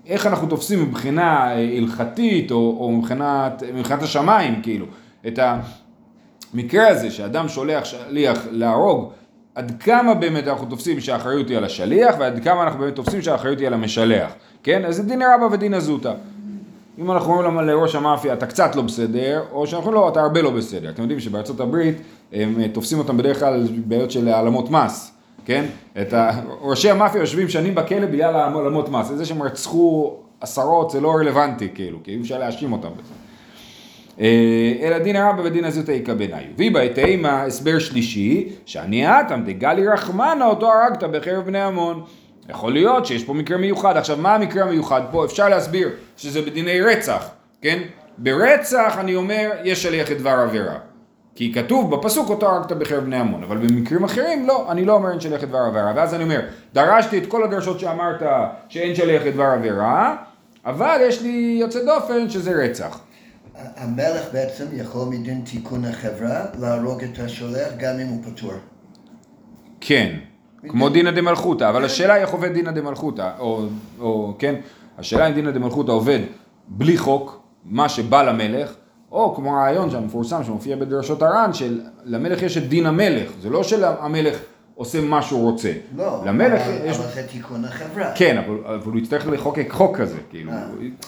איך 0.07 0.27
אנחנו 0.27 0.47
תופסים 0.47 0.83
מבחינה 0.83 1.51
אה, 1.51 1.77
הלכתית 1.77 2.51
או, 2.51 2.77
או 2.79 2.91
מבחינת, 2.91 3.63
מבחינת 3.73 4.01
השמיים 4.01 4.61
כאילו 4.63 4.85
את 5.27 5.39
המקרה 6.53 6.87
הזה 6.87 7.11
שאדם 7.11 7.49
שולח 7.49 7.85
שליח 7.85 8.39
להרוג 8.51 9.11
עד 9.55 9.71
כמה 9.79 10.13
באמת 10.13 10.47
אנחנו 10.47 10.65
תופסים 10.65 10.99
שהאחריות 10.99 11.49
היא 11.49 11.57
על 11.57 11.63
השליח 11.63 12.15
ועד 12.19 12.43
כמה 12.43 12.63
אנחנו 12.63 12.79
באמת 12.79 12.95
תופסים 12.95 13.21
שהאחריות 13.21 13.59
היא 13.59 13.67
על 13.67 13.73
המשלח 13.73 14.31
כן? 14.63 14.85
אז 14.85 14.95
זה 14.95 15.03
דינא 15.03 15.25
רבא 15.35 15.53
ודינא 15.53 15.79
זוטא 15.79 16.13
אם 16.99 17.11
אנחנו 17.11 17.33
אומרים 17.33 17.67
לראש 17.67 17.95
המאפיה 17.95 18.33
אתה 18.33 18.45
קצת 18.45 18.75
לא 18.75 18.81
בסדר 18.81 19.43
או 19.51 19.67
שאנחנו 19.67 19.91
לא 19.91 20.09
אתה 20.09 20.21
הרבה 20.21 20.41
לא 20.41 20.49
בסדר 20.49 20.89
אתם 20.89 21.01
יודעים 21.01 21.19
שבארצות 21.19 21.59
הברית 21.59 21.95
הם 22.33 22.61
אה, 22.61 22.67
תופסים 22.73 22.99
אותם 22.99 23.17
בדרך 23.17 23.39
כלל 23.39 23.67
בעיות 23.85 24.11
של 24.11 24.27
העלמות 24.27 24.71
מס 24.71 25.11
כן? 25.45 25.65
את. 26.01 26.13
ראשי 26.61 26.89
המאפיה 26.89 27.19
יושבים 27.19 27.49
שנים 27.49 27.75
בכלא 27.75 28.05
בגלל 28.05 28.35
העלמות 28.35 28.89
מס. 28.89 29.07
זה 29.07 29.25
שהם 29.25 29.43
רצחו 29.43 30.17
עשרות 30.41 30.89
זה 30.89 31.01
לא 31.01 31.11
רלוונטי 31.11 31.69
כאילו, 31.75 31.99
כי 32.03 32.11
אי 32.11 32.21
אפשר 32.21 32.37
להאשים 32.39 32.71
אותם 32.71 32.89
בזה. 32.97 33.13
אה, 34.19 34.73
אלא 34.81 34.97
דינא 34.97 35.29
רבא 35.29 35.41
ודינא 35.41 35.69
זוטא 35.69 35.91
איכא 35.91 36.13
בניו. 36.13 36.37
ויבא 36.57 36.87
תימא 36.87 37.27
הסבר 37.27 37.79
שלישי, 37.79 38.49
שאני 38.65 39.07
אטם 39.07 39.43
דגלי 39.45 39.87
רחמנה 39.87 40.45
אותו 40.45 40.71
הרגת 40.71 41.03
בחרב 41.03 41.45
בני 41.45 41.61
עמון. 41.61 42.03
יכול 42.49 42.73
להיות 42.73 43.05
שיש 43.05 43.23
פה 43.23 43.33
מקרה 43.33 43.57
מיוחד. 43.57 43.97
עכשיו, 43.97 44.17
מה 44.17 44.35
המקרה 44.35 44.63
המיוחד 44.63 45.01
פה? 45.11 45.25
אפשר 45.25 45.49
להסביר 45.49 45.89
שזה 46.17 46.41
בדיני 46.41 46.81
רצח, 46.81 47.29
כן? 47.61 47.79
ברצח 48.17 48.97
אני 48.99 49.15
אומר, 49.15 49.49
יש 49.63 49.83
שליח 49.83 50.11
את 50.11 50.17
דבר 50.17 50.29
עבירה. 50.29 50.90
כי 51.35 51.53
כתוב 51.53 51.95
בפסוק 51.95 52.29
אותו 52.29 52.49
הרגת 52.49 52.71
בחרב 52.71 53.03
בני 53.03 53.17
עמון, 53.17 53.43
אבל 53.43 53.57
במקרים 53.57 54.03
אחרים 54.03 54.47
לא, 54.47 54.71
אני 54.71 54.85
לא 54.85 54.93
אומר 54.93 55.11
אין 55.11 55.19
שליח 55.19 55.43
את 55.43 55.49
דבר 55.49 55.57
עבירה, 55.57 55.93
ואז 55.95 56.13
אני 56.13 56.23
אומר, 56.23 56.41
דרשתי 56.73 57.17
את 57.17 57.27
כל 57.27 57.43
הדרשות 57.43 57.79
שאמרת 57.79 58.21
שאין 58.69 58.95
שליח 58.95 59.27
את 59.27 59.33
דבר 59.33 59.43
עבירה, 59.43 60.15
אבל 60.65 60.97
יש 61.01 61.21
לי 61.21 61.57
יוצא 61.61 61.85
דופן 61.85 62.29
שזה 62.29 62.51
רצח. 62.63 62.99
המלך 63.55 64.25
בעצם 64.33 64.65
יכול 64.73 65.07
מדין 65.07 65.41
תיקון 65.51 65.85
החברה 65.85 66.45
להרוג 66.59 67.03
את 67.03 67.19
השולח 67.19 67.69
גם 67.77 67.99
אם 67.99 68.07
הוא 68.07 68.23
פטור. 68.23 68.53
כן, 69.81 70.15
כמו 70.67 70.89
דינא 70.89 71.11
דמלכותא, 71.11 71.69
אבל 71.69 71.85
השאלה 71.85 72.13
היא 72.13 72.21
איך 72.21 72.29
עובד 72.29 72.53
דינא 72.53 72.71
דמלכותא, 72.71 73.29
או, 73.39 73.65
או 73.99 74.33
כן, 74.39 74.55
השאלה 74.97 75.27
אם 75.27 75.33
דינא 75.33 75.51
דמלכותא 75.51 75.91
עובד 75.91 76.19
בלי 76.67 76.97
חוק, 76.97 77.41
מה 77.65 77.89
שבא 77.89 78.23
למלך, 78.23 78.73
או 79.11 79.35
כמו 79.35 79.57
הרעיון 79.57 79.89
המפורסם 79.95 80.43
שמופיע 80.43 80.75
בדרשות 80.75 81.21
הר"ן, 81.21 81.49
שלמלך 81.53 82.41
יש 82.41 82.57
את 82.57 82.67
דין 82.67 82.85
המלך, 82.85 83.31
זה 83.41 83.49
לא 83.49 83.63
שלמלך 83.63 84.39
עושה 84.75 85.01
מה 85.01 85.21
שהוא 85.21 85.51
רוצה. 85.51 85.71
לא, 85.97 86.21
למלך 86.25 86.61
אבל, 86.61 86.85
יש... 86.85 86.97
אבל 86.97 87.07
זה 87.15 87.23
תיקון 87.31 87.65
החברה. 87.65 88.11
כן, 88.15 88.37
אבל, 88.37 88.57
אבל 88.75 88.91
הוא 88.91 88.99
יצטרך 88.99 89.27
לחוקק 89.27 89.67
חוק 89.71 89.97
כזה, 89.97 90.17
כאילו, 90.29 90.51
אה. 90.51 90.63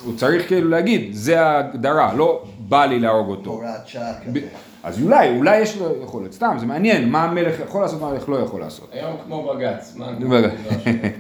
הוא 0.05 0.13
צריך 0.17 0.48
כאילו 0.48 0.69
להגיד, 0.69 1.10
זה 1.13 1.41
ההגדרה, 1.41 2.13
לא 2.13 2.43
בא 2.60 2.86
לי 2.86 3.00
להרוג 3.00 3.29
אותו. 3.29 3.50
הוראת 3.50 3.88
שעה 3.88 4.12
ב- 4.31 4.38
כזה. 4.38 4.48
אז 4.83 5.03
אולי, 5.03 5.38
אולי 5.38 5.60
יש 5.60 5.77
לו 5.77 5.86
יכולת, 6.03 6.31
סתם, 6.31 6.55
זה 6.60 6.65
מעניין, 6.65 7.10
מה 7.10 7.24
המלך 7.24 7.60
יכול 7.60 7.81
לעשות, 7.81 8.01
מה 8.01 8.07
המלך 8.07 8.29
לא 8.29 8.36
יכול 8.38 8.62
לעשות. 8.62 8.89
היום 8.91 9.15
כמו 9.25 9.53
בג"ץ. 9.53 9.95
מה- 9.98 10.12
בג"ץ. 10.12 10.51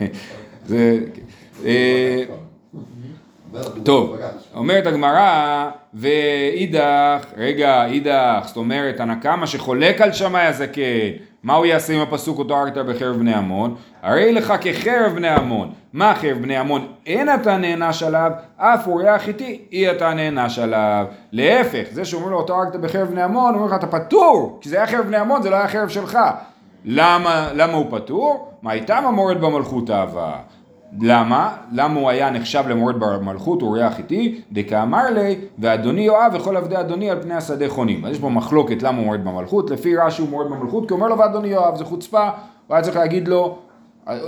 זה... 0.67 0.99
טוב, 3.83 4.17
אומרת 4.55 4.87
הגמרא, 4.87 5.69
ואידך, 5.93 7.25
רגע, 7.37 7.85
אידך, 7.85 8.43
זאת 8.45 8.57
אומרת, 8.57 8.99
הנקמה 8.99 9.47
שחולק 9.47 10.01
על 10.01 10.11
שמאי 10.11 10.45
הזקן, 10.45 10.81
מה 11.43 11.55
הוא 11.55 11.65
יעשה 11.65 11.93
עם 11.93 12.01
הפסוק 12.01 12.39
אותו 12.39 12.57
הרגת 12.57 12.77
בחרב 12.77 13.15
בני 13.15 13.33
עמון? 13.33 13.75
הרי 14.03 14.33
לך 14.33 14.53
כחרב 14.61 15.11
בני 15.15 15.27
עמון. 15.27 15.71
מה 15.93 16.15
חרב 16.15 16.37
בני 16.37 16.57
עמון? 16.57 16.87
אין 17.05 17.33
אתה 17.33 17.57
נענש 17.57 18.03
עליו, 18.03 18.31
אף 18.57 18.87
אורח 18.87 19.27
איתי, 19.27 19.61
אי 19.71 19.91
אתה 19.91 20.13
נענש 20.13 20.59
עליו. 20.59 21.05
להפך, 21.31 21.83
זה 21.91 22.05
שאומרים 22.05 22.31
לו 22.31 22.37
אותו 22.37 22.55
הרגת 22.55 22.75
בחרב 22.75 23.07
בני 23.07 23.21
עמון, 23.21 23.55
אומר 23.55 23.65
לך 23.65 23.73
אתה 23.73 23.87
פטור, 23.87 24.59
כי 24.61 24.69
זה 24.69 24.77
היה 24.77 24.87
חרב 24.87 25.05
בני 25.05 25.17
עמון, 25.17 25.41
זה 25.41 25.49
לא 25.49 25.55
היה 25.55 25.67
חרב 25.67 25.89
שלך. 25.89 26.19
למה, 26.85 27.49
למה 27.53 27.73
הוא 27.73 27.85
פטור? 27.91 28.51
מה 28.61 28.73
איתם 28.73 29.03
המורד 29.07 29.41
במלכות 29.41 29.89
אהבה? 29.89 30.35
למה? 31.01 31.55
למה 31.71 31.99
הוא 31.99 32.09
היה 32.09 32.29
נחשב 32.29 32.63
למורד 32.67 32.95
במלכות, 32.99 33.61
אורח 33.61 33.97
איתי? 33.97 34.41
דקאמר 34.51 35.09
לי, 35.13 35.35
ואדוני 35.59 36.01
יואב 36.01 36.31
וכל 36.33 36.57
עבדי 36.57 36.79
אדוני 36.79 37.09
על 37.09 37.21
פני 37.21 37.33
השדה 37.33 37.69
חונים. 37.69 38.05
אז 38.05 38.11
יש 38.11 38.19
פה 38.19 38.29
מחלוקת 38.29 38.83
למה 38.83 38.97
הוא 38.97 39.05
מורד 39.05 39.25
במלכות, 39.25 39.69
לפי 39.69 39.97
רש"י 39.97 40.21
הוא 40.21 40.29
מורד 40.29 40.47
במלכות, 40.51 40.87
כי 40.87 40.93
אומר 40.93 41.07
לו 41.07 41.17
ואדוני 41.17 41.47
יואב, 41.47 41.75
זה 41.75 41.85
חוצפה, 41.85 42.29
הוא 42.67 42.75
היה 42.75 42.83
צריך 42.83 42.95
להגיד 42.95 43.27
לו, 43.27 43.57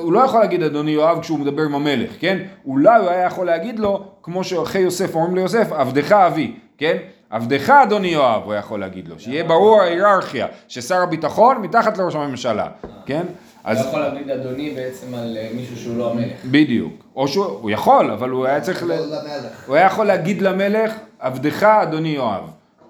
הוא 0.02 0.14
לא 0.14 0.20
יכול 0.20 0.40
להגיד 0.40 0.64
אדוני 0.64 0.92
יואב 0.92 1.20
כשהוא 1.22 1.40
מדבר 1.40 1.64
עם 1.64 1.76
המלך, 1.76 2.12
כן? 2.20 2.38
אולי 2.66 3.00
הוא 3.00 3.10
היה 3.10 3.26
יכול 3.26 3.46
להגיד 3.46 3.80
לו, 3.80 4.04
כמו 4.24 4.44
שאחרי 4.44 4.82
יוסף 4.82 5.16
אומרים 5.16 5.36
ליוסף, 5.36 5.72
עבדך 5.72 6.12
אבי, 6.12 6.54
כן? 6.78 6.98
עבדך 7.30 7.70
אדוני 7.70 8.08
יואב, 8.08 8.42
הוא 8.46 8.54
יכול 8.54 8.80
להגיד 8.80 9.08
לו, 9.08 9.20
שיהיה 9.20 9.44
ברור 9.44 9.82
ההיררכיה, 9.82 10.48
ששר 10.68 11.02
הביטחון 11.02 11.58
מתחת 11.62 11.98
לראש 11.98 12.16
הממשלה, 12.16 12.68
כן? 13.06 13.24
אז... 13.66 13.78
אז 13.78 13.86
אתה 13.86 13.90
יכול 13.90 14.00
להגיד 14.02 14.30
אדוני 14.30 14.70
בעצם 14.70 15.16
על 15.16 15.38
אה, 15.38 15.50
מישהו 15.56 15.78
שהוא 15.78 15.98
לא 15.98 16.12
המלך. 16.12 16.46
בדיוק. 16.46 17.04
או 17.16 17.28
שהוא 17.28 17.46
הוא 17.46 17.72
יכול, 17.72 18.12
אבל 18.12 18.30
הוא 18.30 18.46
היה 18.46 18.62
צריך... 18.62 18.84
ל... 18.84 18.88
לא 18.88 18.96
למלך. 18.96 19.68
הוא 19.68 19.76
היה 19.76 19.86
יכול 19.86 20.06
להגיד 20.06 20.42
למלך, 20.42 20.94
עבדך 21.20 21.64
אדוני 21.64 22.10
יואב. 22.10 22.44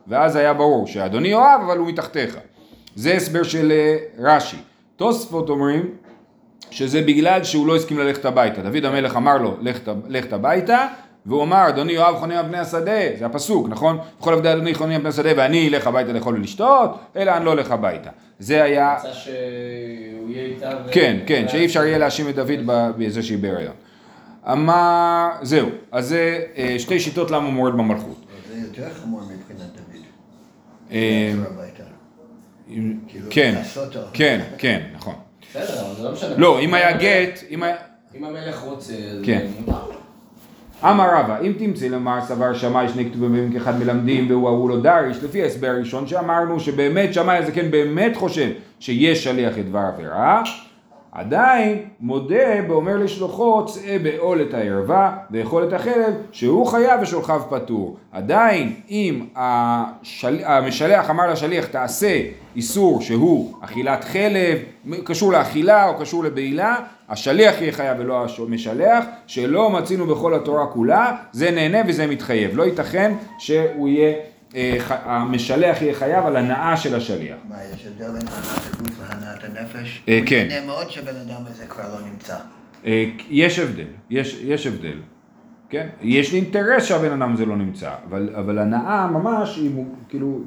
ואז 0.08 0.36
היה 0.36 0.54
ברור 0.54 0.88
שאדוני 0.88 1.28
יואב, 1.28 1.62
אבל 1.66 1.78
הוא 1.78 1.88
מתחתיך. 1.88 2.38
זה 2.96 3.14
הסבר 3.14 3.44
של 3.44 3.72
אה, 3.72 3.98
רש"י. 4.20 4.58
תוספות 4.96 5.50
אומרים 5.50 5.90
שזה 6.72 7.02
בגלל 7.02 7.44
שהוא 7.44 7.68
לא 7.68 7.76
הסכים 7.76 7.98
ללכת 7.98 8.26
הביתה. 8.26 8.62
דוד 8.62 8.86
המלך 8.86 9.16
אמר 9.16 9.38
לו, 9.38 9.58
לך, 9.62 9.80
לך 10.08 10.34
הביתה, 10.34 10.88
והוא 11.26 11.44
אמר, 11.44 11.70
אדוני 11.70 11.94
יואב 11.94 12.16
חונה 12.16 12.40
על 12.40 12.46
פני 12.46 12.58
השדה, 12.58 13.18
זה 13.20 13.26
הפסוק, 13.26 13.68
נכון? 13.70 13.98
וכל 14.20 14.34
עבדי 14.34 14.52
אדוני 14.52 14.74
חונים 14.74 14.96
על 14.96 15.02
פני 15.02 15.10
השדה, 15.10 15.30
ואני 15.38 15.70
אלך 15.70 15.88
הביתה 15.88 16.14
לאכול 16.14 16.36
ולשתות, 16.36 17.00
אלא 17.16 17.32
אני 17.38 17.46
לא 17.46 17.50
הולך 17.50 17.72
הביתה. 17.72 18.10
זה 18.40 18.64
היה... 18.64 18.96
רצה 19.00 19.14
שהוא 19.14 19.34
יהיה 20.30 20.46
איתה 20.46 20.70
ו... 20.86 20.92
כן, 20.92 21.18
כן, 21.26 21.46
שאי 21.48 21.66
אפשר 21.66 21.84
יהיה 21.84 21.98
להאשים 21.98 22.30
את 22.30 22.36
דוד 22.36 22.60
ב- 22.66 22.90
בזה 22.98 23.24
שהיא 23.24 23.38
בהיריון. 23.38 23.74
אמר, 24.52 25.30
זהו, 25.42 25.70
אז 25.92 26.08
זה 26.08 26.40
אה, 26.58 26.76
שתי 26.80 27.00
שיטות 27.00 27.32
למה 27.32 27.46
הוא 27.46 27.54
מורד 27.54 27.74
במלכות. 27.74 28.26
זה 28.54 28.68
יותר 28.68 28.94
חמור 28.94 29.22
מבחינת 29.22 29.70
דוד. 29.76 30.02
אה. 30.92 31.34
כאילו, 33.08 33.28
כן. 33.30 33.62
כן, 34.14 34.42
כן, 34.58 34.82
נכון. 34.96 35.16
בסדר, 35.50 35.82
אבל 35.86 35.96
זה 35.96 36.04
לא 36.04 36.12
משנה. 36.12 36.38
לא, 36.38 36.60
אם 36.60 36.74
היה 36.74 36.98
גט, 36.98 37.40
אם 37.50 37.64
היה... 37.64 37.76
אם 38.16 38.24
המלך 38.24 38.60
רוצה, 38.60 38.94
כן. 39.24 39.48
אמר 40.92 41.10
רבא, 41.16 41.38
אם 41.42 41.52
תמצא 41.58 41.88
למר 41.88 42.22
סבר 42.22 42.54
שמאי 42.54 42.90
שני 42.90 43.06
כתובים 43.06 43.54
כאחד 43.54 43.80
מלמדים 43.80 44.30
והוא 44.30 44.48
ההוא 44.48 44.70
לא 44.70 44.80
דריש, 44.80 45.24
לפי 45.24 45.44
ההסבר 45.44 45.68
הראשון 45.68 46.08
שאמרנו 46.08 46.60
שבאמת 46.60 47.14
שמאי 47.14 47.38
הזקן 47.38 47.72
באמת 47.72 48.16
חושב 48.16 48.50
שיש 48.80 49.24
שליח 49.24 49.58
את 49.58 49.70
דבר 49.70 49.80
עבירה, 49.80 50.44
עדיין 51.16 51.78
מודה 52.00 52.62
באומר 52.68 52.98
לשלוחו 52.98 53.66
צא 53.66 53.98
בעול 54.04 54.42
את 54.42 54.54
הערווה 54.54 55.18
ואכול 55.32 55.64
את 55.64 55.74
החלב 55.74 56.14
שהוא 56.32 56.68
חייב 56.68 57.02
ושולחיו 57.02 57.42
פטור. 57.50 57.98
עדיין 58.12 58.74
אם 58.90 59.26
השל... 59.36 60.40
המשלח 60.44 61.10
אמר 61.10 61.32
לשליח 61.32 61.66
תעשה 61.66 62.22
איסור 62.56 63.02
שהוא 63.02 63.54
אכילת 63.62 64.04
חלב, 64.04 64.58
קשור 65.04 65.32
לאכילה 65.32 65.90
או 65.90 65.98
קשור 66.00 66.24
לבעילה, 66.24 66.76
השליח 67.10 67.62
יהיה 67.62 67.72
חייב 67.72 67.98
ולא 68.00 68.26
המשלח, 68.40 69.06
שלא 69.28 69.70
מצינו 69.70 70.06
בכל 70.08 70.34
התורה 70.34 70.68
כולה, 70.68 71.16
זה 71.32 71.52
נהנה 71.52 71.78
וזה 71.88 72.08
מתחייב. 72.08 72.58
לא 72.58 72.64
ייתכן 72.64 73.14
שהוא 73.38 73.88
יהיה, 73.88 74.14
המשלח 74.88 75.82
יהיה 75.82 75.94
חייב 75.94 76.26
על 76.26 76.36
הנאה 76.36 76.78
של 76.78 76.96
השליח. 76.96 77.38
מה, 77.50 77.56
יש 77.74 77.86
הבדל 77.86 78.12
בין 78.12 78.28
הנעת 78.28 78.74
הגוף 78.74 79.00
להנעת 79.10 79.44
הנפש? 79.44 80.04
אה, 80.10 80.20
כן. 80.26 80.48
משנה 80.48 80.66
מאוד 80.66 80.90
שהבן 80.90 81.16
אדם 81.16 81.42
הזה 81.48 81.66
כבר 81.68 81.84
לא 81.84 82.08
נמצא. 82.12 82.36
אה, 82.86 83.06
יש 83.30 83.60
הבדל, 83.60 83.88
יש, 84.10 84.40
יש 84.44 84.68
הבדל, 84.68 84.98
כן? 85.70 85.88
יש 86.02 86.32
לי 86.32 86.40
אינטרס 86.40 86.84
שהבן 86.84 87.22
אדם 87.22 87.34
הזה 87.34 87.46
לא 87.46 87.56
נמצא, 87.56 87.92
אבל, 88.10 88.30
אבל 88.36 88.60
הנאה 88.60 89.08
ממש, 89.08 89.60
אם 89.62 89.72
הוא, 89.72 89.86
כאילו, 90.10 90.40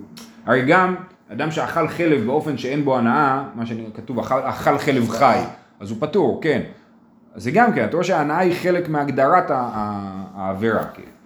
הרי 0.47 0.67
גם 0.67 0.95
אדם 1.33 1.51
שאכל 1.51 1.89
חלב 1.89 2.27
באופן 2.27 2.59
שאין 2.59 2.85
בו 2.85 2.99
הנאה, 2.99 3.43
מה 3.55 3.67
שכתוב, 3.67 4.19
אכל, 4.19 4.41
אכל 4.43 4.79
חלב 4.79 5.09
חי, 5.09 5.41
אז 5.81 5.91
הוא 5.91 5.99
פטור, 6.01 6.41
כן. 6.43 6.63
אז 7.35 7.43
זה 7.43 7.51
גם 7.51 7.73
כן, 7.73 7.85
אתה 7.85 7.93
רואה 7.93 8.05
שההנאה 8.05 8.39
היא 8.39 8.55
חלק 8.63 8.89
מהגדרת 8.89 9.51
העבירה, 9.51 10.85
כאילו. 10.85 11.18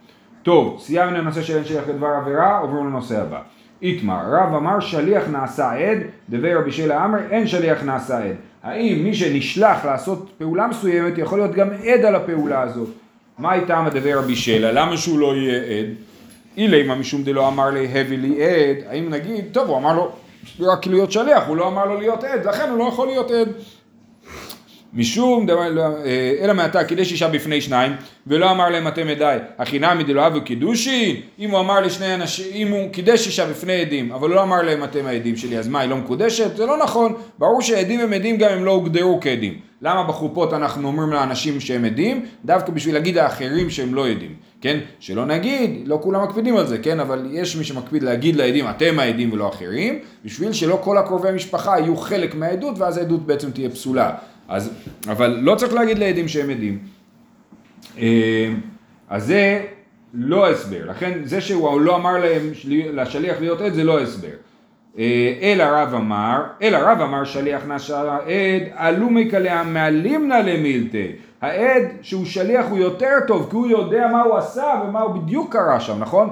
טוב, 0.42 0.80
סיימנו 0.80 1.16
לנושא 1.18 1.42
של 1.42 1.56
אין 1.56 1.64
שייך 1.64 1.88
לדבר 1.88 2.06
עבירה, 2.06 2.58
עוברים 2.58 2.86
לנושא 2.86 3.20
הבא. 3.20 3.40
איתמר, 3.82 4.20
רב 4.26 4.54
אמר 4.54 4.80
שליח 4.80 5.28
נעשה 5.28 5.72
עד, 5.72 5.98
דבי 6.30 6.54
רבי 6.54 6.72
שלה 6.72 7.04
אמר 7.04 7.18
אין 7.30 7.46
שליח 7.46 7.82
נעשה 7.82 8.18
עד. 8.18 8.36
האם 8.62 9.04
מי 9.04 9.14
שנשלח 9.14 9.84
לעשות 9.84 10.30
פעולה 10.38 10.66
מסוימת 10.66 11.18
יכול 11.18 11.38
להיות 11.38 11.52
גם 11.54 11.68
עד 11.72 12.04
על 12.04 12.16
הפעולה 12.16 12.60
הזאת? 12.60 12.88
מה 13.38 13.54
איתם 13.54 13.84
הדבר 13.86 14.18
רבי 14.18 14.36
שלה? 14.36 14.72
למה 14.72 14.96
שהוא 14.96 15.18
לא 15.18 15.36
יהיה 15.36 15.58
עד? 15.58 15.86
אילימה 16.56 16.94
משום 16.94 17.22
דלא 17.22 17.48
אמר 17.48 17.70
לי 17.70 18.00
הביא 18.00 18.18
לי 18.18 18.44
עד, 18.44 18.76
האם 18.88 19.10
נגיד, 19.10 19.44
טוב 19.52 19.68
הוא 19.68 19.76
אמר 19.76 19.94
לו 19.94 20.12
רק 20.60 20.86
להיות 20.86 21.12
שליח, 21.12 21.42
הוא 21.46 21.56
לא 21.56 21.68
אמר 21.68 21.84
לו 21.84 21.98
להיות 22.00 22.24
עד, 22.24 22.46
לכן 22.46 22.70
הוא 22.70 22.78
לא 22.78 22.84
יכול 22.84 23.06
להיות 23.06 23.30
עד. 23.30 23.48
משום 24.94 25.46
דבר, 25.46 25.68
לא, 25.68 25.82
אה, 25.82 26.34
אלא 26.40 26.52
מעתה 26.52 26.84
קידש 26.84 27.12
אישה 27.12 27.28
בפני 27.28 27.60
שניים 27.60 27.92
ולא 28.26 28.50
אמר 28.50 28.70
להם 28.70 28.88
אתם 28.88 29.08
עדיי 29.08 29.38
החינמי 29.58 30.04
דלא 30.04 30.26
אבו 30.26 30.40
קידושין 30.44 31.16
אם 31.38 31.50
הוא 31.50 31.60
אמר 31.60 31.80
לשני 31.80 32.14
אנשים 32.14 32.46
אם 32.54 32.72
הוא 32.72 32.92
קידש 32.92 33.26
אישה 33.26 33.46
בפני 33.46 33.80
עדים 33.80 34.12
אבל 34.12 34.30
לא 34.30 34.42
אמר 34.42 34.62
להם 34.62 34.84
אתם 34.84 35.06
העדים 35.06 35.36
שלי 35.36 35.58
אז 35.58 35.68
מה 35.68 35.80
היא 35.80 35.90
לא 35.90 35.96
מקודשת? 35.96 36.56
זה 36.56 36.66
לא 36.66 36.78
נכון. 36.78 37.14
ברור 37.38 37.62
שעדים 37.62 38.00
הם 38.00 38.12
עדים 38.12 38.36
גם 38.36 38.50
אם 38.50 38.64
לא 38.64 38.70
הוגדרו 38.70 39.18
כעדים. 39.20 39.58
למה 39.82 40.02
בחופות 40.02 40.52
אנחנו 40.52 40.88
אומרים 40.88 41.10
לאנשים 41.10 41.60
שהם 41.60 41.84
עדים? 41.84 42.26
דווקא 42.44 42.72
בשביל 42.72 42.94
להגיד 42.94 43.16
לאחרים 43.16 43.70
שהם 43.70 43.94
לא 43.94 44.08
עדים 44.08 44.34
כן? 44.60 44.78
שלא 45.00 45.26
נגיד 45.26 45.70
לא 45.84 45.98
כולם 46.02 46.22
מקפידים 46.22 46.56
על 46.56 46.66
זה 46.66 46.78
כן? 46.78 47.00
אבל 47.00 47.28
יש 47.30 47.56
מי 47.56 47.64
שמקפיד 47.64 48.02
להגיד 48.02 48.36
לעדים 48.36 48.68
אתם 48.68 48.98
העדים 48.98 49.32
ולא 49.32 49.48
אחרים 49.48 49.98
בשביל 50.24 50.52
שלא 50.52 50.78
כל 50.82 50.98
הקרובי 50.98 51.32
משפחה 51.32 51.78
יהיו 51.78 51.96
חלק 51.96 52.34
מהעדות 52.34 52.78
ואז 52.78 52.98
העדות 52.98 53.26
בעצם 53.26 53.50
תהיה 53.50 53.70
פסולה 53.70 54.10
אז, 54.52 54.70
אבל 55.08 55.38
לא 55.40 55.54
צריך 55.54 55.74
להגיד 55.74 55.98
לעדים 55.98 56.28
שהם 56.28 56.50
עדים. 56.50 56.78
אה, 57.98 58.52
אז 59.10 59.26
זה 59.26 59.62
לא 60.14 60.50
הסבר, 60.50 60.86
לכן 60.86 61.18
זה 61.24 61.40
שהוא 61.40 61.80
לא 61.80 61.96
אמר 61.96 62.18
להם, 62.18 62.42
לשליח 62.92 63.40
להיות 63.40 63.60
עד 63.60 63.72
זה 63.72 63.84
לא 63.84 64.00
הסבר. 64.00 64.28
אה, 64.98 65.34
אלא 65.42 65.62
רב 65.62 65.94
אמר, 65.94 66.42
אלא 66.62 66.78
רב 66.78 67.00
אמר 67.00 67.24
שליח 67.24 67.62
נשא 67.66 67.98
עד, 67.98 68.62
עלו 68.74 69.10
מקלע 69.10 69.62
מעלימנה 69.62 70.40
למילתא. 70.40 71.06
העד 71.40 71.82
שהוא 72.02 72.24
שליח 72.24 72.66
הוא 72.70 72.78
יותר 72.78 73.14
טוב, 73.26 73.48
כי 73.50 73.56
הוא 73.56 73.66
יודע 73.66 74.08
מה 74.12 74.22
הוא 74.22 74.36
עשה 74.36 74.82
ומה 74.84 75.00
הוא 75.00 75.14
בדיוק 75.14 75.52
קרה 75.52 75.80
שם, 75.80 75.98
נכון? 75.98 76.30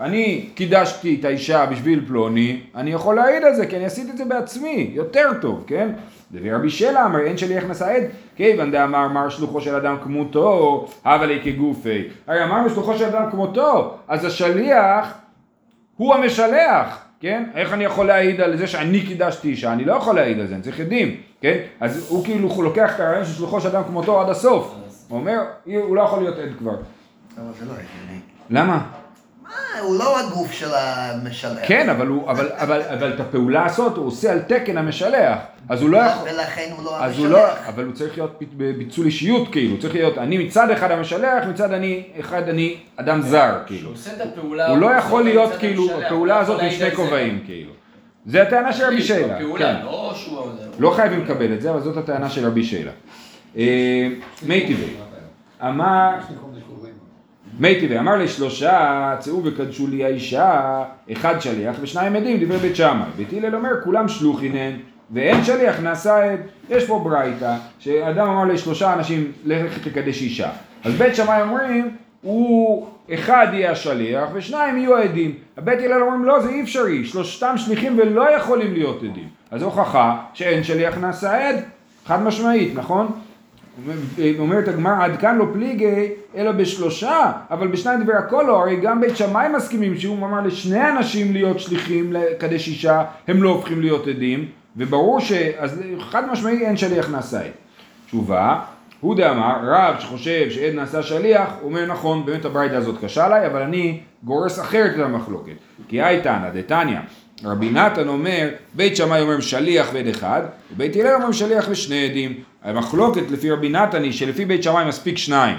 אני 0.00 0.48
קידשתי 0.54 1.16
את 1.20 1.24
האישה 1.24 1.66
בשביל 1.66 2.04
פלוני, 2.06 2.60
אני 2.74 2.92
יכול 2.92 3.16
להעיד 3.16 3.44
על 3.44 3.54
זה, 3.54 3.66
כי 3.66 3.76
אני 3.76 3.84
עשיתי 3.84 4.10
את 4.10 4.16
זה 4.16 4.24
בעצמי, 4.24 4.90
יותר 4.92 5.30
טוב, 5.40 5.64
כן? 5.66 5.88
דבי 6.32 6.52
רבי 6.52 6.70
שלה 6.70 7.06
אמר 7.06 7.20
אין 7.20 7.38
שליח 7.38 7.64
נשא 7.64 7.86
עד, 7.86 8.02
כיוון 8.36 8.70
דאמר 8.70 9.08
מר 9.08 9.28
שלוחו 9.28 9.60
של 9.60 9.74
אדם 9.74 9.96
כמותו, 10.02 10.86
הווה 11.04 11.26
לי 11.26 11.40
כגופי. 11.44 12.02
הרי 12.26 12.44
אמרנו 12.44 12.70
שלוחו 12.70 12.98
של 12.98 13.04
אדם 13.04 13.30
כמותו, 13.30 13.94
אז 14.08 14.24
השליח 14.24 15.14
הוא 15.96 16.14
המשלח, 16.14 17.04
כן? 17.20 17.44
איך 17.54 17.72
אני 17.72 17.84
יכול 17.84 18.06
להעיד 18.06 18.40
על 18.40 18.56
זה 18.56 18.66
שאני 18.66 19.00
קידשתי 19.06 19.48
אישה? 19.48 19.72
אני 19.72 19.84
לא 19.84 19.92
יכול 19.92 20.14
להעיד 20.14 20.40
על 20.40 20.46
זה, 20.46 20.54
אני 20.54 20.62
צריך 20.62 20.80
עדים, 20.80 21.16
כן? 21.40 21.58
אז 21.80 22.06
הוא 22.08 22.24
כאילו 22.24 22.48
הוא 22.48 22.64
לוקח 22.64 22.94
את 22.94 23.00
הרעיון 23.00 23.24
של 23.24 23.32
שלוחו 23.32 23.60
של 23.60 23.68
אדם 23.68 23.84
כמותו 23.84 24.20
עד 24.20 24.28
הסוף. 24.28 24.74
הוא 25.08 25.18
אומר, 25.18 25.38
הוא 25.64 25.96
לא 25.96 26.02
יכול 26.02 26.18
להיות 26.18 26.38
עד 26.38 26.48
כבר. 26.58 26.76
אבל 27.36 27.52
זה 27.58 27.64
לא 27.64 27.72
הגיוני. 27.72 28.20
למה? 28.50 29.05
מה, 29.48 29.80
הוא 29.80 29.98
לא 29.98 30.20
הגוף 30.20 30.52
של 30.52 30.68
המשלח. 30.74 31.58
כן, 31.66 31.90
אבל, 31.90 32.06
הוא, 32.06 32.30
אבל, 32.30 32.48
אבל, 32.52 32.82
אבל 32.82 33.14
את 33.14 33.20
הפעולה 33.20 33.66
הזאת 33.66 33.96
הוא 33.96 34.06
עושה 34.06 34.32
על 34.32 34.38
תקן 34.38 34.78
המשלח. 34.78 35.38
אז 35.68 35.82
הוא 35.82 35.90
לא 35.90 35.98
יכול... 35.98 36.28
ולכן 36.28 36.70
הוא 36.76 36.84
לא 36.84 37.04
אז 37.04 37.18
הוא 37.18 37.26
לא, 37.28 37.46
המשלח. 37.46 37.68
אבל 37.68 37.84
הוא 37.84 37.92
צריך 37.92 38.18
להיות 38.18 38.42
בביצול 38.56 39.06
אישיות 39.06 39.52
כאילו, 39.52 39.72
הוא 39.72 39.80
צריך 39.80 39.94
להיות 39.94 40.18
אני 40.18 40.38
מצד 40.38 40.70
אחד 40.70 40.90
המשלח, 40.90 41.44
מצד 41.48 41.72
אני, 41.72 42.02
אחד 42.20 42.48
אני 42.48 42.76
אדם 42.96 43.22
זר 43.22 43.58
כאילו. 43.66 43.88
הוא 43.88 43.94
עושה 43.94 44.10
את 44.12 44.20
הפעולה... 44.20 44.68
הוא 44.68 44.78
לא 44.78 44.86
יכול 44.86 45.24
להיות 45.24 45.52
כאילו, 45.58 45.82
המשלח, 45.82 46.06
הפעולה 46.06 46.38
הזאת 46.38 46.60
זה. 46.78 46.90
כובעים 46.96 47.42
כאילו. 47.46 47.72
זה 48.26 48.42
הטענה 48.42 48.72
של 48.72 48.84
רבי. 48.84 49.02
בפעולה, 49.34 49.74
כן. 49.74 49.84
לא. 49.84 50.14
לא 50.78 50.90
חייבים 50.90 51.24
לקבל 51.24 51.54
את 51.54 51.62
זה, 51.62 51.70
אבל 51.70 51.80
זאת 51.80 51.96
הטענה 51.96 52.30
של 52.30 52.46
רבי 52.46 52.64
שלה. 52.64 52.90
אה, 53.56 54.08
מי 54.42 54.60
טבעי, 54.60 54.94
אמר, 55.62 56.10
מי 57.60 57.80
טבעי, 57.80 57.98
אמר 57.98 58.16
לשלושה, 58.16 59.16
צאו 59.18 59.44
וקדשו 59.44 59.86
לי 59.86 60.04
האישה, 60.04 60.82
אחד 61.12 61.40
שליח 61.40 61.76
ושניים 61.80 62.16
עדים, 62.16 62.44
דברי 62.44 62.58
בית 62.58 62.76
שמאי. 62.76 63.10
בית 63.16 63.32
הלל 63.32 63.54
אומר, 63.54 63.70
כולם 63.84 64.08
שלוחין 64.08 64.56
הן, 64.56 64.72
ואין 65.10 65.44
שליח 65.44 65.80
נעשה 65.80 66.24
עד. 66.24 66.40
יש 66.70 66.86
פה 66.86 67.00
ברייתא, 67.04 67.56
שאדם 67.78 68.28
אמר 68.28 68.44
לשלושה 68.44 68.92
אנשים, 68.92 69.32
לך 69.44 69.88
תקדש 69.88 70.22
אישה. 70.22 70.48
אז 70.84 70.94
בית 70.94 71.16
שמאי 71.16 71.42
אומרים, 71.42 71.90
הוא, 72.22 72.86
אחד 73.14 73.46
יהיה 73.52 73.70
השליח 73.70 74.28
ושניים 74.32 74.76
יהיו 74.76 74.96
העדים. 74.96 75.34
הבית 75.56 75.78
הלל 75.78 76.02
אומרים, 76.02 76.24
לא, 76.24 76.40
זה 76.40 76.48
אי 76.48 76.62
אפשרי, 76.62 77.04
שלושתם 77.04 77.54
שליחים 77.56 77.98
ולא 77.98 78.36
יכולים 78.36 78.72
להיות 78.72 79.02
עדים. 79.02 79.28
אז 79.50 79.62
הוכחה 79.62 80.16
שאין 80.34 80.64
שליח 80.64 80.98
נעשה 80.98 81.48
עד, 81.48 81.56
חד 82.06 82.22
משמעית, 82.22 82.74
נכון? 82.74 83.12
אומרת 84.38 84.68
הגמרא 84.68 85.04
עד 85.04 85.16
כאן 85.20 85.38
לא 85.38 85.46
פליגי 85.52 86.08
אלא 86.36 86.52
בשלושה 86.52 87.32
אבל 87.50 87.68
בשניים 87.68 88.02
דברי 88.02 88.16
הכל 88.16 88.44
לא 88.46 88.60
הרי 88.60 88.76
גם 88.76 89.00
בית 89.00 89.16
שמאי 89.16 89.48
מסכימים 89.56 89.98
שהוא 89.98 90.16
אמר 90.26 90.40
לשני 90.40 90.90
אנשים 90.90 91.32
להיות 91.32 91.60
שליחים 91.60 92.12
לקדש 92.12 92.68
אישה 92.68 93.04
הם 93.28 93.42
לא 93.42 93.48
הופכים 93.48 93.80
להיות 93.80 94.06
עדים 94.06 94.48
וברור 94.76 95.20
שאז 95.20 95.80
חד 96.00 96.30
משמעי 96.30 96.66
אין 96.66 96.76
שליח 96.76 97.10
נעשה. 97.10 97.40
עד 97.40 97.50
תשובה 98.06 98.60
הוא 99.00 99.16
דאמר 99.16 99.56
רב 99.62 99.94
שחושב 99.98 100.50
שעד 100.50 100.74
נעשה 100.74 101.02
שליח 101.02 101.50
אומר 101.62 101.86
נכון 101.86 102.26
באמת 102.26 102.44
הברייתא 102.44 102.74
הזאת 102.74 103.04
קשה 103.04 103.26
עליי 103.26 103.46
אבל 103.46 103.62
אני 103.62 104.00
גורס 104.24 104.60
אחרת 104.60 104.94
את 104.94 105.00
המחלוקת 105.00 105.56
כי 105.88 106.02
הייתנא 106.02 106.50
דתניא 106.50 106.98
רבי 107.44 107.70
נתן 107.70 108.08
אומר, 108.08 108.48
בית 108.74 108.96
שמאי 108.96 109.20
אומר 109.20 109.40
שליח 109.40 109.90
ועד 109.92 110.06
אחד, 110.06 110.42
ובית 110.72 110.96
הלל 110.96 111.14
אומר 111.14 111.32
שליח 111.32 111.66
ושני 111.70 112.04
עדים. 112.04 112.40
המחלוקת 112.62 113.30
לפי 113.30 113.50
רבי 113.50 113.68
נתן 113.68 114.02
היא 114.02 114.12
שלפי 114.12 114.44
בית 114.44 114.62
שמאי 114.62 114.84
מספיק 114.84 115.18
שניים. 115.18 115.56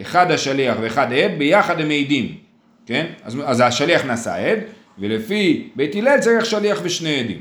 אחד 0.00 0.30
השליח 0.30 0.76
ואחד 0.80 1.12
עד, 1.12 1.30
ביחד 1.38 1.80
הם 1.80 1.88
מעידים. 1.88 2.34
כן? 2.86 3.06
אז, 3.24 3.36
אז 3.44 3.60
השליח 3.60 4.04
נעשה 4.04 4.36
עד, 4.36 4.58
ולפי 4.98 5.68
בית 5.76 5.94
הלל 5.94 6.20
צריך 6.20 6.46
שליח 6.46 6.80
ושני 6.82 7.20
עדים. 7.20 7.40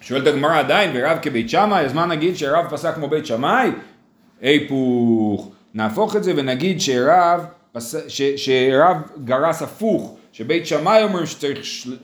שואלת 0.00 0.26
הגמרא 0.26 0.58
עדיין, 0.58 0.90
ורב 0.94 1.18
כבית 1.22 1.50
שמאי, 1.50 1.84
אז 1.84 1.92
מה 1.92 2.06
נגיד 2.06 2.36
שרב 2.36 2.66
פסק 2.70 2.94
כמו 2.94 3.08
בית 3.08 3.26
שמאי? 3.26 3.70
היפוך. 4.40 5.50
נהפוך 5.74 6.16
את 6.16 6.24
זה 6.24 6.32
ונגיד 6.36 6.80
שרב, 6.80 7.44
פס... 7.72 7.96
ש... 8.08 8.22
שרב 8.22 8.96
גרס 9.24 9.62
הפוך. 9.62 10.16
שבית 10.32 10.66
שמאי 10.66 11.02
אומרים 11.02 11.26
שצריך 11.26 11.58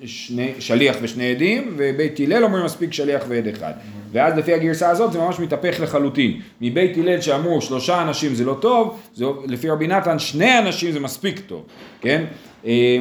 שני, 0.05 0.53
שליח 0.59 0.97
ושני 1.03 1.31
עדים, 1.31 1.75
ובית 1.77 2.21
הלל 2.21 2.45
אומרים 2.45 2.65
מספיק 2.65 2.93
שליח 2.93 3.25
ועד 3.29 3.47
אחד. 3.47 3.73
ואז 4.13 4.39
לפי 4.39 4.55
הגרסה 4.55 4.91
הזאת 4.91 5.13
זה 5.13 5.19
ממש 5.19 5.41
מתהפך 5.41 5.81
לחלוטין. 5.81 6.41
מבית 6.61 6.97
הלל 6.97 7.21
שאמרו 7.21 7.61
שלושה 7.61 8.03
אנשים 8.03 8.35
זה 8.35 8.45
לא 8.45 8.57
טוב, 8.61 9.01
זה, 9.15 9.25
לפי 9.47 9.71
רבי 9.71 9.87
נתן 9.87 10.19
שני 10.19 10.59
אנשים 10.59 10.93
זה 10.93 11.01
מספיק 11.01 11.41
טוב, 11.47 11.65
כן? 12.01 12.25
אה, 12.67 12.99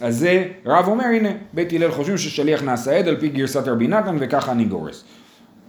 אז 0.00 0.18
זה, 0.18 0.44
רב 0.66 0.88
אומר 0.88 1.04
הנה, 1.04 1.30
בית 1.52 1.72
הלל 1.72 1.90
חושבים 1.90 2.18
ששליח 2.18 2.62
נעשה 2.62 2.98
עד 2.98 3.08
על 3.08 3.16
פי 3.16 3.28
גרסת 3.28 3.68
רבי 3.68 3.88
נתן 3.88 4.16
וככה 4.20 4.52
אני 4.52 4.64
גורס. 4.64 5.04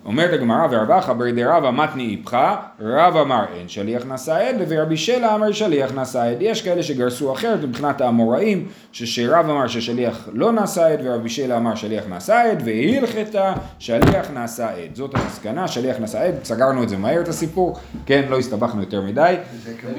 אומרת 0.05 0.33
הגמרא 0.33 0.67
ורב 0.71 0.91
אחא 0.91 1.13
ברי 1.13 1.31
דרבא 1.31 1.71
מתני 1.71 2.17
איפכא, 2.17 2.55
רב 2.79 3.17
אמר 3.17 3.45
אין 3.55 3.69
שליח 3.69 4.05
נשא 4.05 4.33
עד 4.33 4.55
ורבי 4.67 4.97
שלה 4.97 5.35
אמר 5.35 5.51
שליח 5.51 5.91
נשא 5.91 6.21
עד. 6.21 6.37
יש 6.39 6.61
כאלה 6.61 6.83
שגרסו 6.83 7.33
אחרת 7.33 7.63
מבחינת 7.63 8.01
האמוראים, 8.01 8.67
שרב 8.91 9.49
אמר 9.49 9.67
ששליח 9.67 10.29
לא 10.33 10.51
נשא 10.51 10.83
עד 10.83 10.99
ורבי 11.03 11.29
שלה 11.29 11.57
אמר 11.57 11.75
שליח 11.75 12.03
נשא 12.09 12.33
עד 12.33 12.61
והלכתה 12.65 13.53
שליח 13.79 14.31
נשא 14.33 14.65
עד. 14.65 14.95
זאת 14.95 15.15
המסקנה, 15.15 15.67
שליח 15.67 15.97
נשא 15.99 16.19
עד, 16.19 16.35
סגרנו 16.43 16.83
את 16.83 16.89
זה 16.89 16.97
מהר 16.97 17.21
את 17.21 17.27
הסיפור, 17.27 17.77
כן, 18.05 18.25
לא 18.29 18.39
הסתבכנו 18.39 18.81
יותר 18.81 19.01
מדי. 19.01 19.35
זה 19.63 19.73
כמו. 19.73 19.91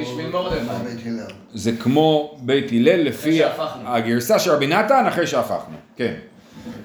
בית 0.84 1.06
הלל. 1.06 1.26
זה 1.54 1.72
כמו 1.72 2.36
בית 2.40 2.72
הלל 2.72 3.00
לפי. 3.02 3.40
הגרסה 3.84 4.38
של 4.38 4.50
רבי 4.50 4.66
נתן 4.66 5.04
אחרי 5.08 5.26
שהפכנו, 5.26 5.76
כן. 5.96 6.14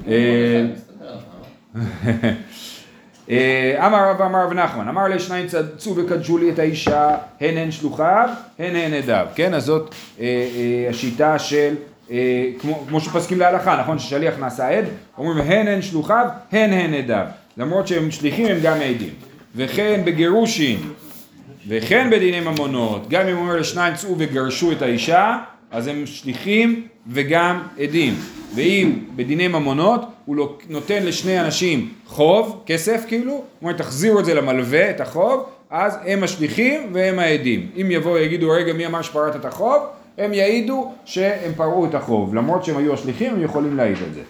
אה, 3.29 3.87
אמר 3.87 4.09
רב 4.09 4.21
אמר 4.21 4.43
רב 4.43 4.53
נחמן, 4.53 4.87
אמר 4.87 5.07
לי 5.07 5.19
שניים 5.19 5.47
צאו 5.77 5.95
וקדשו 5.95 6.37
לי 6.37 6.49
את 6.49 6.59
האישה, 6.59 7.09
הן 7.41 7.57
הן 7.57 7.71
שלוחיו, 7.71 8.29
הן 8.59 8.75
הן 8.75 8.93
עדיו, 8.93 9.25
כן? 9.35 9.53
אז 9.53 9.65
זאת 9.65 9.95
אה, 10.19 10.25
אה, 10.25 10.89
השיטה 10.89 11.39
של, 11.39 11.75
כמו, 12.59 12.85
כמו 12.87 13.01
שפסקים 13.01 13.39
להלכה, 13.39 13.79
נכון? 13.81 13.99
ששליח 13.99 14.39
נעשה 14.39 14.69
עד, 14.69 14.85
אומרים 15.17 15.37
הן 15.51 15.67
הן 15.67 15.81
שלוחיו, 15.81 16.27
הן 16.51 16.73
הן 16.73 16.93
עדיו, 16.93 17.25
למרות 17.57 17.87
שהם 17.87 18.11
שליחים 18.11 18.45
הם 18.45 18.57
גם 18.63 18.77
עדים. 18.81 19.13
וכן 19.55 20.01
בגירושין, 20.05 20.79
וכן 21.67 22.09
בדיני 22.11 22.39
ממונות, 22.39 23.09
גם 23.09 23.27
אם 23.27 23.35
הוא 23.35 23.43
אומר 23.43 23.55
לשניים 23.55 23.95
צאו 23.95 24.15
וגרשו 24.17 24.71
את 24.71 24.81
האישה, 24.81 25.37
אז 25.71 25.87
הם 25.87 26.05
שליחים 26.05 26.87
וגם 27.07 27.61
עדים. 27.79 28.13
ואם 28.55 28.91
בדיני 29.15 29.47
ממונות 29.47 30.01
הוא 30.25 30.35
לא- 30.35 30.57
נותן 30.69 31.03
לשני 31.03 31.39
אנשים 31.39 31.89
חוב, 32.05 32.63
כסף 32.65 33.03
כאילו, 33.07 33.31
הוא 33.31 33.41
אומר 33.61 33.73
תחזירו 33.73 34.19
את 34.19 34.25
זה 34.25 34.33
למלווה, 34.33 34.89
את 34.89 35.01
החוב, 35.01 35.43
אז 35.69 35.97
הם 36.05 36.23
השליחים 36.23 36.89
והם 36.93 37.19
העדים. 37.19 37.67
אם 37.81 37.91
יבואו 37.91 38.13
ויגידו 38.13 38.49
רגע 38.49 38.73
מי 38.73 38.85
אמר 38.85 39.01
שפרעת 39.01 39.35
את 39.35 39.45
החוב, 39.45 39.83
הם 40.17 40.33
יעידו 40.33 40.91
שהם 41.05 41.51
פרעו 41.57 41.85
את 41.85 41.95
החוב, 41.95 42.35
למרות 42.35 42.65
שהם 42.65 42.77
היו 42.77 42.93
השליחים 42.93 43.33
הם 43.33 43.41
יכולים 43.43 43.77
להעיד 43.77 43.97
על 44.07 44.13
זה. 44.13 44.21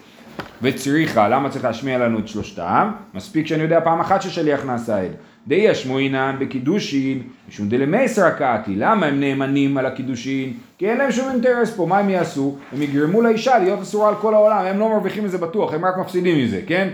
וצריכה, 0.62 1.28
למה 1.28 1.50
צריך 1.50 1.64
להשמיע 1.64 1.98
לנו 1.98 2.18
את 2.18 2.28
שלושתם? 2.28 2.90
מספיק 3.14 3.46
שאני 3.46 3.62
יודע 3.62 3.80
פעם 3.84 4.00
אחת 4.00 4.22
ששליח 4.22 4.64
נעשה 4.64 5.00
עד. 5.00 5.10
דאי 5.46 5.72
אשמועינן 5.72 6.36
בקידושין, 6.38 7.22
משום 7.48 7.68
דלמייסר 7.68 8.30
קאתי, 8.30 8.76
למה 8.76 9.06
הם 9.06 9.20
נאמנים 9.20 9.78
על 9.78 9.86
הקידושין? 9.86 10.52
כי 10.78 10.90
אין 10.90 10.98
להם 10.98 11.12
שום 11.12 11.28
אינטרס 11.30 11.76
פה, 11.76 11.86
מה 11.86 11.98
הם 11.98 12.10
יעשו? 12.10 12.56
הם 12.72 12.82
יגרמו 12.82 13.22
לאישה 13.22 13.58
להיות 13.58 13.80
אסורה 13.80 14.08
על 14.08 14.14
כל 14.14 14.34
העולם, 14.34 14.66
הם 14.66 14.78
לא 14.78 14.88
מרוויחים 14.88 15.24
מזה 15.24 15.38
בטוח, 15.38 15.74
הם 15.74 15.84
רק 15.84 15.96
מפסידים 15.98 16.44
מזה, 16.44 16.60
כן? 16.66 16.88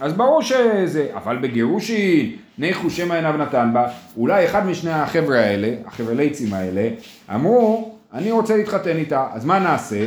אז 0.00 0.12
ברור 0.12 0.42
שזה, 0.42 1.06
אבל 1.14 1.36
בגירושין, 1.36 2.30
ניחו 2.58 2.90
שמא 2.90 3.14
עיניו 3.14 3.36
נתן 3.36 3.70
בה, 3.72 3.88
אולי 4.16 4.44
אחד 4.44 4.66
משני 4.66 4.92
החבר'ה 4.92 5.40
האלה, 5.40 5.74
החבר'ה 5.86 6.14
ליצים 6.14 6.54
האלה, 6.54 6.88
אמרו, 7.34 7.94
אני 8.14 8.30
רוצה 8.30 8.56
להתחתן 8.56 8.96
איתה, 8.96 9.26
אז 9.32 9.44
מה 9.44 9.58
נעשה? 9.58 10.04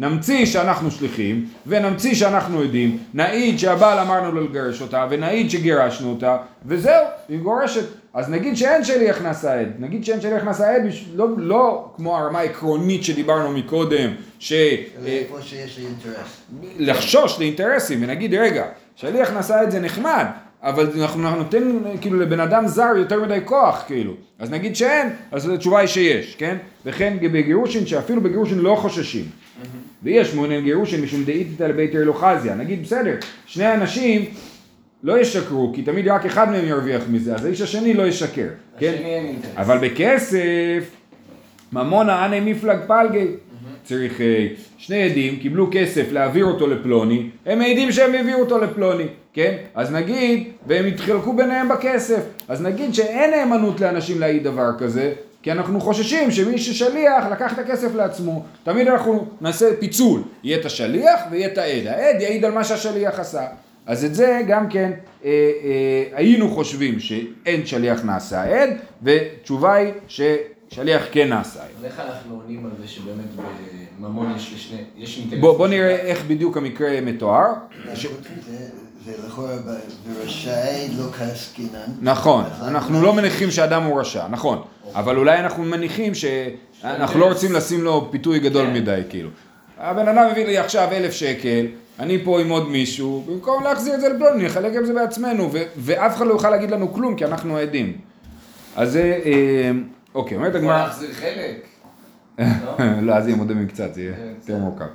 נמציא 0.00 0.46
שאנחנו 0.46 0.90
שליחים, 0.90 1.46
ונמציא 1.66 2.14
שאנחנו 2.14 2.60
עדים, 2.60 2.98
נעיד 3.14 3.58
שהבעל 3.58 3.98
אמרנו 3.98 4.32
לו 4.32 4.44
לגרש 4.44 4.82
אותה, 4.82 5.06
ונעיד 5.10 5.50
שגירשנו 5.50 6.10
אותה, 6.10 6.36
וזהו, 6.66 7.04
היא 7.28 7.38
גורשת. 7.38 7.84
אז 8.14 8.30
נגיד 8.30 8.56
שאין 8.56 8.84
שליח 8.84 9.22
נשא 9.22 9.52
עד, 9.52 9.68
נגיד 9.78 10.04
שאין 10.04 10.20
שליח 10.20 10.44
נשא 10.44 10.64
עד, 10.64 10.82
לא, 11.14 11.26
לא 11.36 11.90
כמו 11.96 12.16
הרמה 12.16 12.38
העקרונית 12.38 13.04
שדיברנו 13.04 13.52
מקודם, 13.52 14.10
ש... 14.38 14.52
אה, 14.52 14.76
איפה 15.06 15.42
שיש 15.42 15.78
לי 15.78 15.84
אינטרס. 15.86 16.40
לחשוש 16.78 17.38
לאינטרסים 17.38 18.02
ונגיד 18.02 18.34
רגע, 18.34 18.64
שליח 18.96 19.30
נשא 19.30 19.60
את 19.62 19.70
זה 19.70 19.80
נחמד, 19.80 20.26
אבל 20.62 20.86
אנחנו 21.00 21.22
אנחנו 21.22 21.38
נותן 21.38 21.78
כאילו 22.00 22.20
לבן 22.20 22.40
אדם 22.40 22.66
זר 22.66 22.92
יותר 22.96 23.22
מדי 23.22 23.38
כוח 23.44 23.84
כאילו, 23.86 24.14
אז 24.38 24.50
נגיד 24.50 24.76
שאין, 24.76 25.08
אז 25.32 25.48
התשובה 25.48 25.78
היא 25.78 25.88
שיש, 25.88 26.36
כן? 26.36 26.56
וכן 26.86 27.16
בגירושין 27.20 27.86
שאפילו 27.86 28.20
בגירושין 28.20 28.58
לא 28.58 28.74
חוששים. 28.80 29.24
ויש 30.02 30.34
מעוניין 30.34 30.64
גירושין 30.64 31.02
משום 31.02 31.24
דאיתתא 31.24 31.64
לבית 31.64 31.94
אלוחזיה, 31.94 32.54
נגיד 32.54 32.82
בסדר, 32.82 33.14
שני 33.46 33.74
אנשים 33.74 34.24
לא 35.02 35.20
ישקרו, 35.20 35.72
כי 35.74 35.82
תמיד 35.82 36.08
רק 36.08 36.26
אחד 36.26 36.50
מהם 36.50 36.64
ירוויח 36.64 37.02
מזה, 37.10 37.34
אז 37.34 37.44
האיש 37.44 37.60
השני 37.60 37.94
לא 37.94 38.02
ישקר, 38.02 38.48
כן? 38.78 38.94
אבל 39.56 39.78
בכסף, 39.78 40.90
ממונה 41.72 42.26
אנא 42.26 42.40
מפלג 42.40 42.78
פלגי. 42.86 43.26
צריך 43.84 44.20
אה, 44.20 44.46
שני 44.78 45.02
עדים, 45.02 45.36
קיבלו 45.36 45.68
כסף 45.72 46.12
להעביר 46.12 46.44
אותו 46.44 46.66
לפלוני, 46.66 47.30
הם 47.46 47.58
מעידים 47.58 47.92
שהם 47.92 48.14
העבירו 48.14 48.40
אותו 48.40 48.58
לפלוני, 48.58 49.04
כן? 49.32 49.56
אז 49.74 49.92
נגיד, 49.92 50.48
והם 50.66 50.86
התחלקו 50.86 51.32
ביניהם 51.32 51.68
בכסף, 51.68 52.20
אז 52.48 52.62
נגיד 52.62 52.94
שאין 52.94 53.30
נאמנות 53.30 53.80
לאנשים 53.80 54.20
להעיד 54.20 54.44
דבר 54.44 54.70
כזה, 54.78 55.12
כי 55.42 55.52
אנחנו 55.52 55.80
חוששים 55.80 56.30
שמי 56.30 56.58
ששליח 56.58 57.24
לקח 57.32 57.52
את 57.52 57.58
הכסף 57.58 57.94
לעצמו, 57.94 58.44
תמיד 58.64 58.88
אנחנו 58.88 59.26
נעשה 59.40 59.66
פיצול, 59.78 60.22
יהיה 60.44 60.60
את 60.60 60.64
השליח 60.64 61.20
ויהיה 61.30 61.48
את 61.52 61.58
העד, 61.58 61.86
העד 61.86 62.20
יעיד 62.20 62.44
על 62.44 62.52
מה 62.52 62.64
שהשליח 62.64 63.18
עשה. 63.18 63.46
אז 63.86 64.04
את 64.04 64.14
זה 64.14 64.40
גם 64.48 64.68
כן 64.68 64.92
אה, 65.24 65.30
אה, 65.30 66.04
היינו 66.12 66.50
חושבים 66.50 67.00
שאין 67.00 67.66
שליח 67.66 68.04
נעשה 68.04 68.42
עד, 68.42 68.70
ותשובה 69.02 69.74
היא 69.74 69.92
ששליח 70.08 71.02
כן 71.12 71.28
נעשה 71.28 71.60
עד. 71.62 71.84
איך 71.84 72.00
אנחנו 72.00 72.34
עונים 72.34 72.64
על 72.64 72.70
זה 72.80 72.88
שבאמת 72.88 73.24
בממון 73.98 74.32
יש 74.36 74.52
לשני, 74.54 74.84
יש 74.96 75.18
אינטרס? 75.18 75.40
בוא, 75.40 75.58
בוא 75.58 75.68
נראה 75.68 75.96
איך 75.96 76.24
בדיוק 76.26 76.56
המקרה 76.56 77.00
מתואר. 77.00 77.52
ורשאי 80.06 80.88
לא 80.98 81.04
כעסקינן. 81.12 81.92
נכון, 82.00 82.44
אז 82.44 82.68
אנחנו 82.68 83.02
לא 83.02 83.12
מניחים 83.12 83.50
שאדם 83.50 83.82
הוא 83.82 84.00
רשע, 84.00 84.28
נכון, 84.28 84.62
אבל 84.94 85.16
אולי 85.16 85.38
אנחנו 85.38 85.64
מניחים 85.64 86.14
שאנחנו 86.14 87.20
לא 87.20 87.26
רוצים 87.26 87.52
לשים 87.52 87.82
לו 87.82 88.08
פיתוי 88.10 88.38
גדול 88.38 88.66
כן. 88.66 88.72
מדי, 88.74 89.00
כאילו. 89.08 89.28
הבן 89.78 90.08
אדם 90.08 90.28
הביא 90.30 90.46
לי 90.46 90.58
עכשיו 90.58 90.88
אלף 90.92 91.12
שקל, 91.12 91.66
אני 91.98 92.24
פה 92.24 92.40
עם 92.40 92.48
עוד 92.48 92.68
מישהו, 92.68 93.24
במקום 93.26 93.64
להחזיר 93.64 93.94
את 93.94 94.00
זה 94.00 94.08
לפלוני, 94.08 94.44
נחלק 94.44 94.76
עם 94.76 94.84
זה 94.84 94.94
בעצמנו, 94.94 95.52
ו- 95.52 95.62
ואף 95.76 96.16
אחד 96.16 96.26
לא 96.26 96.32
יוכל 96.32 96.50
להגיד 96.50 96.70
לנו 96.70 96.92
כלום, 96.92 97.16
כי 97.16 97.24
אנחנו 97.24 97.56
עדים. 97.56 97.98
אז 98.76 98.92
זה, 98.92 99.18
אה, 99.24 99.70
אוקיי, 100.14 100.36
אומרת 100.36 100.50
יכול 100.50 100.60
הגמרא... 100.60 100.78
להחזיר 100.84 101.12
חלק? 101.12 101.66
לא? 102.64 102.84
לא, 103.02 103.12
אז 103.12 103.26
יהיה 103.26 103.36
מודה 103.36 103.54
מקצת, 103.54 103.94
זה 103.94 104.02
יהיה 104.02 104.12
כן, 104.12 104.32
יותר 104.40 104.56
מורכב. 104.56 104.86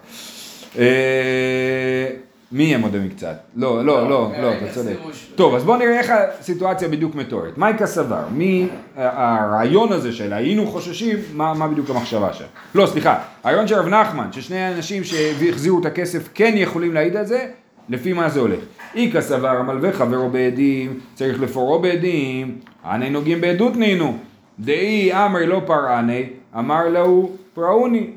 אה, 2.51 2.58
מי 2.58 2.63
יהיה 2.63 2.77
מודה 2.77 2.99
מקצת? 2.99 3.36
לא, 3.55 3.86
לא, 3.86 4.10
לא, 4.10 4.31
אה, 4.36 4.41
לא, 4.41 4.53
אתה 4.53 4.65
יחזירו 4.65 4.86
צודק. 4.86 5.36
טוב, 5.36 5.55
אז 5.55 5.63
בואו 5.63 5.77
נראה 5.77 5.99
איך 5.99 6.13
הסיטואציה 6.39 6.88
בדיוק 6.88 7.15
מתוארת. 7.15 7.58
מייקה 7.58 7.88
סבר, 7.88 8.23
מי 8.31 8.67
הרעיון 8.95 9.91
הזה 9.91 10.12
של 10.12 10.34
היינו 10.34 10.67
חוששים, 10.67 11.17
מה 11.34 11.53
מה 11.53 11.67
בדיוק 11.67 11.89
המחשבה 11.89 12.34
שם? 12.34 12.45
לא, 12.75 12.86
סליחה, 12.86 13.19
הרעיון 13.43 13.67
של 13.67 13.75
רב 13.75 13.88
נחמן, 13.88 14.27
ששני 14.31 14.58
האנשים 14.58 15.03
שהחזירו 15.03 15.79
את 15.79 15.86
הכסף 15.86 16.29
כן 16.34 16.53
יכולים 16.55 16.93
להעיד 16.93 17.15
על 17.15 17.25
זה, 17.25 17.47
לפי 17.89 18.13
מה 18.13 18.29
זה 18.29 18.39
הולך. 18.39 18.60
איכא 18.95 19.21
סבר 19.21 19.49
המלווה 19.49 19.93
חברו 19.93 20.29
בעדים, 20.29 20.99
צריך 21.13 21.41
לפורו 21.41 21.79
בעדים, 21.79 22.58
אנא 22.86 23.10
נוגעים 23.10 23.41
בעדות 23.41 23.75
נינו. 23.75 24.17
דאי 24.60 25.13
אמרי 25.13 25.47
לא 25.47 25.62
פרעני, 25.65 26.29
אמר 26.58 26.89
להו 26.89 27.31
פרעוני. 27.53 28.10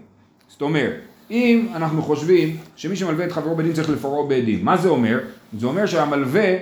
זאת 0.49 0.63
אומרת, 0.63 0.95
אם 1.31 1.67
אנחנו 1.75 2.03
חושבים 2.03 2.57
שמי 2.77 2.97
שמלווה 2.97 3.27
את 3.27 3.33
חברו 3.33 3.57
בעדים 3.57 3.73
צריך 3.73 3.91
לפרעו 3.91 4.29
בעדים, 4.29 4.65
מה 4.65 4.77
זה 4.77 4.89
אומר? 4.89 5.19
זה 5.59 5.67
אומר 5.67 5.87
שהמלווה 5.87 6.55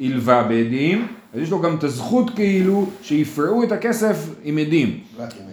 הלווה 0.00 0.42
בעדים, 0.42 1.06
אז 1.34 1.40
יש 1.40 1.50
לו 1.50 1.60
גם 1.60 1.76
את 1.76 1.84
הזכות 1.84 2.30
כאילו 2.34 2.86
שיפרעו 3.02 3.62
את 3.62 3.72
הכסף 3.72 4.16
עם 4.42 4.58
עדים. 4.58 5.00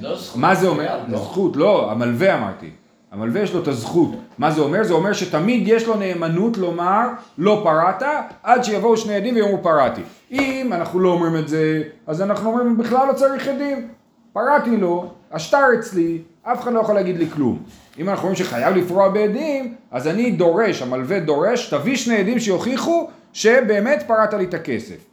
לא. 0.01 0.15
מה 0.35 0.55
זה 0.55 0.67
אומר? 0.67 0.99
לא. 1.07 1.17
זכות, 1.17 1.55
לא, 1.55 1.91
המלווה 1.91 2.37
אמרתי. 2.37 2.69
המלווה 3.11 3.41
יש 3.41 3.53
לו 3.53 3.61
את 3.61 3.67
הזכות. 3.67 4.09
מה 4.37 4.51
זה 4.51 4.61
אומר? 4.61 4.83
זה 4.83 4.93
אומר 4.93 5.13
שתמיד 5.13 5.67
יש 5.67 5.87
לו 5.87 5.95
נאמנות 5.95 6.57
לומר 6.57 7.07
לא 7.37 7.61
פרעת, 7.63 8.03
עד 8.43 8.63
שיבואו 8.63 8.97
שני 8.97 9.15
עדים 9.15 9.35
ויאמרו 9.35 9.63
פרעתי. 9.63 10.01
אם 10.31 10.69
אנחנו 10.73 10.99
לא 10.99 11.09
אומרים 11.09 11.35
את 11.35 11.47
זה, 11.47 11.83
אז 12.07 12.21
אנחנו 12.21 12.49
אומרים 12.49 12.77
בכלל 12.77 13.07
לא 13.07 13.13
צריך 13.13 13.47
עדים. 13.47 13.87
פרעתי 14.33 14.77
לו, 14.77 15.11
השטר 15.31 15.65
אצלי, 15.79 16.17
אף 16.51 16.61
אחד 16.61 16.73
לא 16.73 16.79
יכול 16.79 16.95
להגיד 16.95 17.17
לי 17.17 17.29
כלום. 17.29 17.63
אם 17.99 18.09
אנחנו 18.09 18.23
אומרים 18.23 18.35
שחייב 18.35 18.75
לפרוע 18.75 19.09
בעדים, 19.09 19.75
אז 19.91 20.07
אני 20.07 20.31
דורש, 20.31 20.81
המלווה 20.81 21.19
דורש, 21.19 21.69
תביא 21.73 21.95
שני 21.95 22.17
עדים 22.17 22.39
שיוכיחו 22.39 23.09
שבאמת 23.33 24.03
פרעת 24.07 24.33
לי 24.33 24.43
את 24.43 24.53
הכסף. 24.53 25.05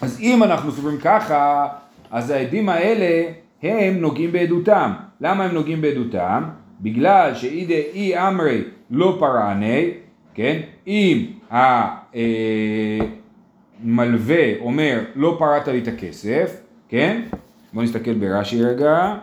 אז 0.00 0.20
אם 0.20 0.42
אנחנו 0.42 0.72
סוברים 0.72 0.98
ככה, 0.98 1.68
אז 2.10 2.30
העדים 2.30 2.68
האלה 2.68 3.22
הם 3.62 3.94
נוגעים 4.00 4.32
בעדותם. 4.32 4.92
למה 5.20 5.44
הם 5.44 5.54
נוגעים 5.54 5.80
בעדותם? 5.80 6.44
בגלל 6.80 7.34
שאידי 7.34 7.82
אי 7.94 8.18
אמרי 8.18 8.62
לא 8.90 9.16
פרעני, 9.18 9.90
כן? 10.34 10.60
אם 10.86 11.26
המלווה 13.84 14.60
אומר 14.60 15.00
לא 15.14 15.36
פרעת 15.38 15.68
לי 15.68 15.78
את 15.78 15.88
הכסף, 15.88 16.60
כן? 16.88 17.22
בואו 17.72 17.84
נסתכל 17.84 18.14
ברש"י 18.14 18.64
רגע. 18.64 19.14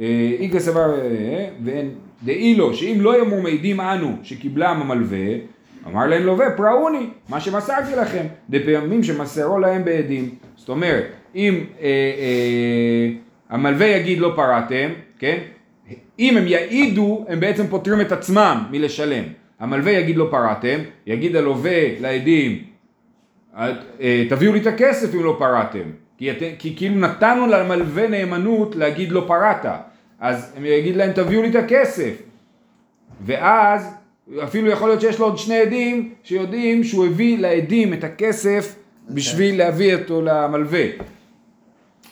אה, 0.00 0.36
איגה 0.38 0.60
סבר, 0.60 1.00
אה, 1.00 1.48
ואין, 1.64 1.90
דאי 2.24 2.54
לו, 2.54 2.74
שאם 2.74 2.98
לא 3.00 3.18
יאמרו 3.18 3.42
מעידים 3.42 3.80
אנו 3.80 4.16
שקיבלם 4.22 4.80
המלווה, 4.80 5.34
אמר 5.86 6.06
להם 6.06 6.22
לווה 6.22 6.50
פרעוני, 6.56 7.06
מה 7.28 7.40
שמסרתי 7.40 7.96
לכם, 7.96 8.26
דפעמים 8.50 9.02
שמסרו 9.02 9.58
להם 9.58 9.84
בעדים. 9.84 10.34
זאת 10.56 10.68
אומרת, 10.68 11.04
אם 11.34 11.64
אה, 11.80 11.86
אה, 11.86 13.08
המלווה 13.50 13.86
יגיד 13.86 14.18
לא 14.18 14.32
פרעתם, 14.36 14.90
כן? 15.18 15.38
אם 16.18 16.36
הם 16.36 16.46
יעידו, 16.46 17.24
הם 17.28 17.40
בעצם 17.40 17.66
פוטרים 17.66 18.00
את 18.00 18.12
עצמם 18.12 18.64
מלשלם. 18.70 19.24
המלווה 19.60 19.92
יגיד 19.92 20.16
לא 20.16 20.28
פרעתם, 20.30 20.78
יגיד 21.06 21.36
הלווה 21.36 22.00
לעדים, 22.00 22.64
אה, 23.56 24.24
תביאו 24.28 24.52
לי 24.52 24.60
את 24.60 24.66
הכסף 24.66 25.14
אם 25.14 25.24
לא 25.24 25.36
פרעתם. 25.38 26.03
כי, 26.18 26.30
את, 26.30 26.36
כי 26.58 26.76
כאילו 26.76 26.94
נתנו 26.94 27.46
למלווה 27.46 28.08
נאמנות 28.08 28.76
להגיד 28.76 29.12
לא 29.12 29.24
פרעת. 29.26 29.66
אז 30.20 30.52
הם 30.56 30.64
יגיד 30.64 30.96
להם 30.96 31.12
תביאו 31.12 31.42
לי 31.42 31.50
את 31.50 31.54
הכסף. 31.54 32.12
ואז 33.20 33.94
אפילו 34.42 34.70
יכול 34.70 34.88
להיות 34.88 35.00
שיש 35.00 35.18
לו 35.18 35.26
עוד 35.26 35.38
שני 35.38 35.60
עדים 35.60 36.14
שיודעים 36.22 36.84
שהוא 36.84 37.06
הביא 37.06 37.38
לעדים 37.38 37.92
את 37.92 38.04
הכסף 38.04 38.74
בשביל 39.10 39.58
להביא 39.58 39.94
אותו 39.94 40.22
למלווה. 40.22 40.84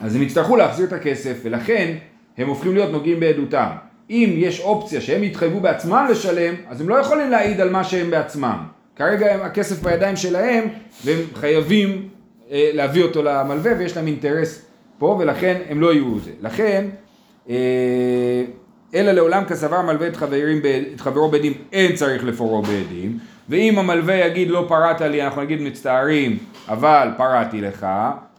אז 0.01 0.17
הם 0.17 0.23
יצטרכו 0.23 0.57
להחזיר 0.57 0.87
את 0.87 0.93
הכסף 0.93 1.41
ולכן 1.43 1.95
הם 2.39 2.49
הופכים 2.49 2.75
להיות 2.75 2.91
נוגעים 2.91 3.21
בעדותם. 3.21 3.69
אם 4.11 4.35
יש 4.37 4.61
אופציה 4.61 5.01
שהם 5.01 5.25
יתחייבו 5.25 5.61
בעצמם 5.61 6.07
לשלם, 6.11 6.55
אז 6.69 6.81
הם 6.81 6.89
לא 6.89 6.95
יכולים 6.95 7.31
להעיד 7.31 7.61
על 7.61 7.71
מה 7.71 7.85
שהם 7.85 8.11
בעצמם. 8.11 8.59
כרגע 8.97 9.47
הכסף 9.47 9.83
בידיים 9.83 10.17
שלהם 10.17 10.69
והם 11.05 11.19
חייבים 11.35 12.09
להביא 12.53 13.03
אותו 13.03 13.23
למלווה 13.23 13.73
ויש 13.79 13.97
להם 13.97 14.07
אינטרס 14.07 14.63
פה 14.99 15.17
ולכן 15.21 15.63
הם 15.69 15.81
לא 15.81 15.93
יהיו 15.93 16.19
זה. 16.19 16.31
לכן, 16.41 16.85
אה, 17.49 18.45
אלא 18.95 19.13
לעולם 19.13 19.45
כסבר 19.45 19.83
מלווה 19.83 20.09
את, 20.09 20.17
חברים, 20.17 20.61
את 20.95 21.01
חברו 21.01 21.29
בעדים, 21.29 21.53
אין 21.73 21.95
צריך 21.95 22.25
לפורו 22.25 22.63
בעדים. 22.63 23.19
ואם 23.49 23.79
המלווה 23.79 24.15
יגיד 24.15 24.51
לא 24.51 24.65
פרעת 24.69 25.01
לי, 25.01 25.23
אנחנו 25.23 25.43
נגיד 25.43 25.61
מצטערים, 25.61 26.39
אבל 26.69 27.09
פרעתי 27.17 27.61
לך, 27.61 27.87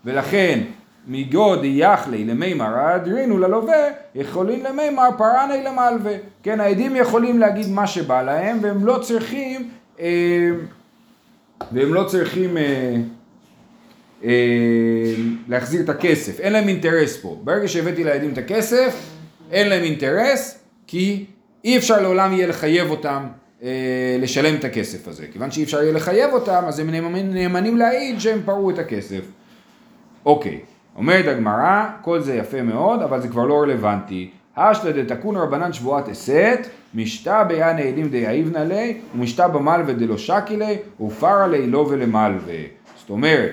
ולכן 0.06 0.60
מגוד 1.08 1.60
יחלי 1.64 2.26
למימר 2.26 2.78
האדרינו 2.78 3.38
ללווה, 3.38 3.84
יכולים 4.16 4.64
למימר 4.64 5.10
פרעני 5.18 5.64
למלווה. 5.64 6.14
כן, 6.44 6.60
העדים 6.60 6.96
יכולים 6.96 7.40
להגיד 7.40 7.70
מה 7.70 7.88
שבא 7.88 8.22
להם, 8.22 8.58
והם 8.62 8.86
לא 8.86 8.98
צריכים, 9.02 9.70
אה, 10.00 10.50
והם 11.72 11.94
לא 11.94 12.04
צריכים 12.04 12.58
אה, 12.58 12.64
אה, 12.64 12.98
להחזיר 15.48 15.82
את 15.82 15.90
הכסף, 15.90 16.40
אין 16.40 16.54
להם 16.54 16.68
אינטרס 16.68 17.18
פה. 17.18 17.38
ברגע 17.44 17.68
שהבאתי 17.68 18.04
לעדים 18.04 18.34
את 18.34 18.38
הכסף, 18.38 18.96
אין 19.52 19.70
להם 19.70 19.84
אינטרס, 19.84 20.60
כי 20.88 21.26
אי 21.66 21.78
אפשר 21.78 22.02
לעולם 22.02 22.34
יהיה 22.34 22.48
לחייב 22.48 22.90
אותם 22.90 23.24
אה, 23.64 24.18
לשלם 24.20 24.56
את 24.56 24.64
הכסף 24.64 25.08
הזה. 25.08 25.26
כיוון 25.34 25.52
שאי 25.52 25.64
אפשר 25.64 25.82
יהיה 25.82 25.94
לחייב 25.94 26.34
אותם, 26.34 26.64
אז 26.68 26.80
הם 26.80 26.90
נאמנים, 26.90 27.34
נאמנים 27.34 27.78
להעיד 27.78 28.20
שהם 28.20 28.40
פרעו 28.46 28.70
את 28.70 28.80
הכסף. 28.80 29.22
אוקיי, 30.26 30.60
אומרת 30.96 31.28
הגמרא, 31.28 31.86
כל 32.02 32.20
זה 32.20 32.36
יפה 32.36 32.62
מאוד, 32.62 33.02
אבל 33.02 33.22
זה 33.22 33.28
כבר 33.28 33.46
לא 33.46 33.62
רלוונטי. 33.62 34.30
השתא 34.58 34.92
דתקון 34.92 35.36
רבנן 35.36 35.74
שבועת 35.74 36.10
אסת, 36.10 36.68
משתא 36.94 37.44
ביאן 37.44 37.78
העדים 37.78 38.10
דיעיבנא 38.10 38.58
ליה, 38.58 38.94
ומשתא 39.16 39.48
במלווה 39.48 39.94
דלא 39.94 40.18
שקי 40.18 40.58
ליה, 40.58 40.78
ופרא 41.02 41.48
ליה 41.48 41.68
לא 41.68 41.78
ולמלווה. 41.90 42.60
זאת 43.00 43.10
אומרת, 43.10 43.52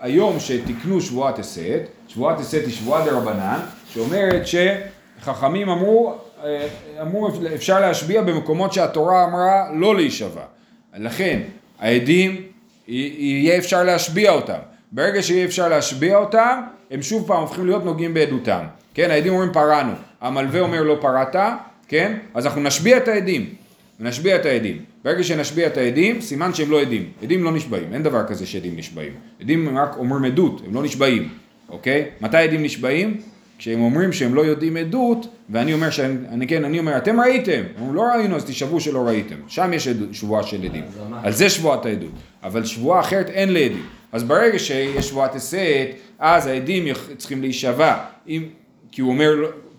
היום 0.00 0.40
שתיקנו 0.40 1.00
שבועת 1.00 1.38
אסת, 1.38 1.80
שבועת 2.08 2.40
אסת 2.40 2.62
היא 2.66 2.74
שבועה 2.74 3.04
דרבנן, 3.04 3.60
שאומרת 3.88 4.42
שחכמים 4.46 5.68
אמרו, 5.68 6.14
אה, 6.44 6.68
אמרו 7.02 7.28
אפשר 7.54 7.80
להשביע 7.80 8.22
במקומות 8.22 8.72
שהתורה 8.72 9.24
אמרה 9.24 9.68
לא 9.74 9.96
להישבע. 9.96 10.42
לכן, 10.96 11.40
העדים, 11.78 12.42
יהיה 12.88 13.58
אפשר 13.58 13.82
להשביע 13.82 14.30
אותם. 14.30 14.58
ברגע 14.92 15.22
שיהיה 15.22 15.44
אפשר 15.44 15.68
להשביע 15.68 16.16
אותם, 16.16 16.60
הם 16.90 17.02
שוב 17.02 17.26
פעם 17.26 17.40
הופכים 17.40 17.66
להיות 17.66 17.84
נוגעים 17.84 18.14
בעדותם. 18.14 18.64
כן, 18.94 19.10
העדים 19.10 19.32
אומרים 19.32 19.52
פרענו, 19.52 19.92
המלווה 20.20 20.60
אומר 20.60 20.82
לא 20.82 20.96
פרעת, 21.00 21.36
כן? 21.88 22.18
אז 22.34 22.46
אנחנו 22.46 22.60
נשביע 22.60 22.96
את 22.96 23.08
העדים. 23.08 23.54
נשביע 24.00 24.36
את 24.36 24.46
העדים. 24.46 24.91
ברגע 25.04 25.22
שנשביע 25.22 25.66
את 25.66 25.76
העדים, 25.76 26.20
סימן 26.20 26.54
שהם 26.54 26.70
לא 26.70 26.80
עדים. 26.80 27.08
עדים 27.22 27.44
לא 27.44 27.52
נשבעים, 27.52 27.92
אין 27.94 28.02
דבר 28.02 28.24
כזה 28.26 28.46
שעדים 28.46 28.76
נשבעים. 28.76 29.12
עדים 29.40 29.68
הם 29.68 29.78
רק 29.78 29.96
אומרים 29.98 30.24
עדות, 30.24 30.62
הם 30.66 30.74
לא 30.74 30.82
נשבעים, 30.82 31.28
אוקיי? 31.68 32.04
מתי 32.20 32.36
עדים 32.36 32.62
נשבעים? 32.62 33.16
כשהם 33.58 33.80
אומרים 33.80 34.12
שהם 34.12 34.34
לא 34.34 34.40
יודעים 34.46 34.76
עדות, 34.76 35.26
ואני 35.50 35.72
אומר 35.74 35.90
שאני, 35.90 36.14
אני, 36.28 36.46
כן, 36.46 36.64
אני 36.64 36.78
אומר, 36.78 36.96
אתם 36.96 37.20
ראיתם, 37.20 37.52
הם 37.52 37.80
אומרים, 37.80 37.94
לא 37.94 38.02
ראינו, 38.02 38.36
אז 38.36 38.44
תשבעו 38.44 38.80
שלא 38.80 38.98
ראיתם. 39.00 39.34
שם 39.48 39.72
יש 39.72 39.88
עדות, 39.88 40.08
שבועה 40.14 40.42
של 40.42 40.64
עדים. 40.64 40.84
על 41.22 41.32
זה 41.32 41.50
שבועת 41.50 41.86
העדות. 41.86 42.10
אבל 42.42 42.64
שבועה 42.64 43.00
אחרת 43.00 43.30
אין 43.30 43.52
לעדים. 43.52 43.82
אז 44.12 44.24
ברגע 44.24 44.58
שיש 44.58 45.08
שבועת 45.08 45.34
הסת, 45.34 45.58
אז 46.18 46.46
העדים 46.46 46.86
יכ- 46.86 47.08
צריכים 47.18 47.40
להישבע. 47.42 47.96
אם, 48.28 48.42
כי 48.92 49.00
הוא 49.00 49.10
אומר, 49.10 49.30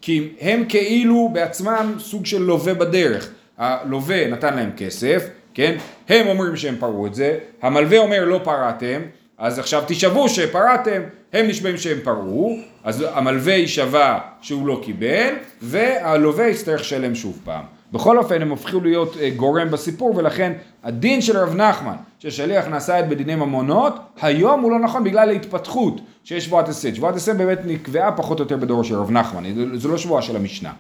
כי 0.02 0.28
הם 0.42 0.64
כאילו 0.70 1.30
בעצמם 1.34 1.94
סוג 2.00 2.26
של 2.26 2.42
לווה 2.42 2.74
בדרך. 2.74 3.30
הלווה 3.64 4.28
נתן 4.28 4.56
להם 4.56 4.70
כסף, 4.78 5.30
כן? 5.54 5.76
הם 6.10 6.28
אומרים 6.28 6.56
שהם 6.56 6.76
פרעו 6.80 7.08
את 7.08 7.16
זה, 7.16 7.38
המלווה 7.62 7.98
אומר 7.98 8.26
לא 8.26 8.40
פרעתם, 8.44 9.02
אז 9.38 9.60
עכשיו 9.60 9.84
תשבעו 9.88 10.30
שפרעתם, 10.30 11.02
הם 11.34 11.48
נשבעים 11.48 11.78
שהם 11.78 11.98
פרעו, 12.04 12.58
אז 12.84 13.06
המלווה 13.14 13.54
יישבע 13.54 14.18
שהוא 14.42 14.68
לא 14.68 14.82
קיבל, 14.84 15.34
והלווה 15.62 16.48
יצטרך 16.48 16.82
לשלם 16.82 17.16
שוב 17.16 17.40
פעם. 17.44 17.64
בכל 17.92 18.18
אופן 18.18 18.42
הם 18.42 18.50
הופכו 18.50 18.80
להיות 18.80 19.18
אה, 19.18 19.30
גורם 19.30 19.72
בסיפור 19.72 20.16
ולכן 20.16 20.54
הדין 20.84 21.22
של 21.22 21.38
רב 21.38 21.56
נחמן 21.56 21.96
ששליח 22.20 22.68
נעשה 22.68 23.00
את 23.00 23.10
בדיני 23.10 23.36
ממונות 23.36 23.96
היום 24.22 24.62
הוא 24.62 24.72
לא 24.72 24.80
נכון 24.80 25.04
בגלל 25.04 25.30
ההתפתחות 25.30 26.02
שיש 26.24 26.46
שבועת 26.46 26.70
הסת. 26.70 26.96
שבועת 26.96 27.16
הסת 27.16 27.36
באמת 27.36 27.60
נקבעה 27.66 28.12
פחות 28.12 28.40
או 28.40 28.44
יותר 28.44 28.58
בדור 28.58 28.84
של 28.84 28.96
רב 28.96 29.12
נחמן, 29.12 29.44
זו 29.76 29.90
לא 29.90 29.98
שבועה 29.98 30.22
של 30.22 30.36
המשנה, 30.36 30.72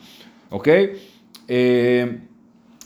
אוקיי? 0.52 0.88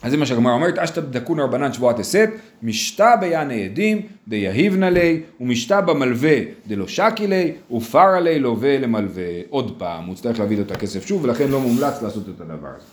אה, 0.04 0.08
אז 0.08 0.12
זה 0.12 0.18
מה 0.18 0.26
שהגמרא 0.26 0.54
אומרת, 0.54 0.78
אשתא 0.78 1.02
דקון 1.02 1.40
רבנן 1.40 1.74
שבועת 1.74 2.00
הסת, 2.00 2.30
משתא 2.64 3.16
ביעני 3.20 3.66
עדים, 3.66 4.02
דיהיבנא 4.28 4.86
ליה, 4.86 5.18
ומשתא 5.42 5.82
במלווה 5.82 6.38
דלא 6.68 6.88
שקי 6.88 7.28
ליה, 7.28 7.54
ופרא 7.72 8.20
ליה 8.20 8.40
לווה 8.40 8.80
למלווה. 8.80 9.24
עוד 9.50 9.76
פעם, 9.78 10.06
הוא 10.06 10.14
יצטרך 10.14 10.40
להביא 10.40 10.58
לו 10.58 10.64
את 10.64 10.72
הכסף 10.72 11.06
שוב, 11.06 11.24
ולכן 11.24 11.50
לא 11.50 11.60
מומלץ 11.60 12.02
לעשות 12.02 12.24
את 12.36 12.42
הדבר 12.42 12.68
הזה. 12.68 12.88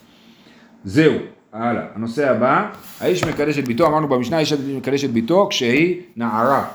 זהו, 0.85 1.13
הלאה. 1.53 1.83
הנושא 1.95 2.29
הבא, 2.29 2.69
האיש 2.99 3.23
מקדש 3.23 3.59
את 3.59 3.67
ביתו, 3.67 3.87
אמרנו 3.87 4.07
במשנה, 4.07 4.37
האיש 4.37 4.53
מקדש 4.53 5.05
את 5.05 5.11
ביתו 5.11 5.47
כשהיא 5.49 6.01
נערה. 6.15 6.65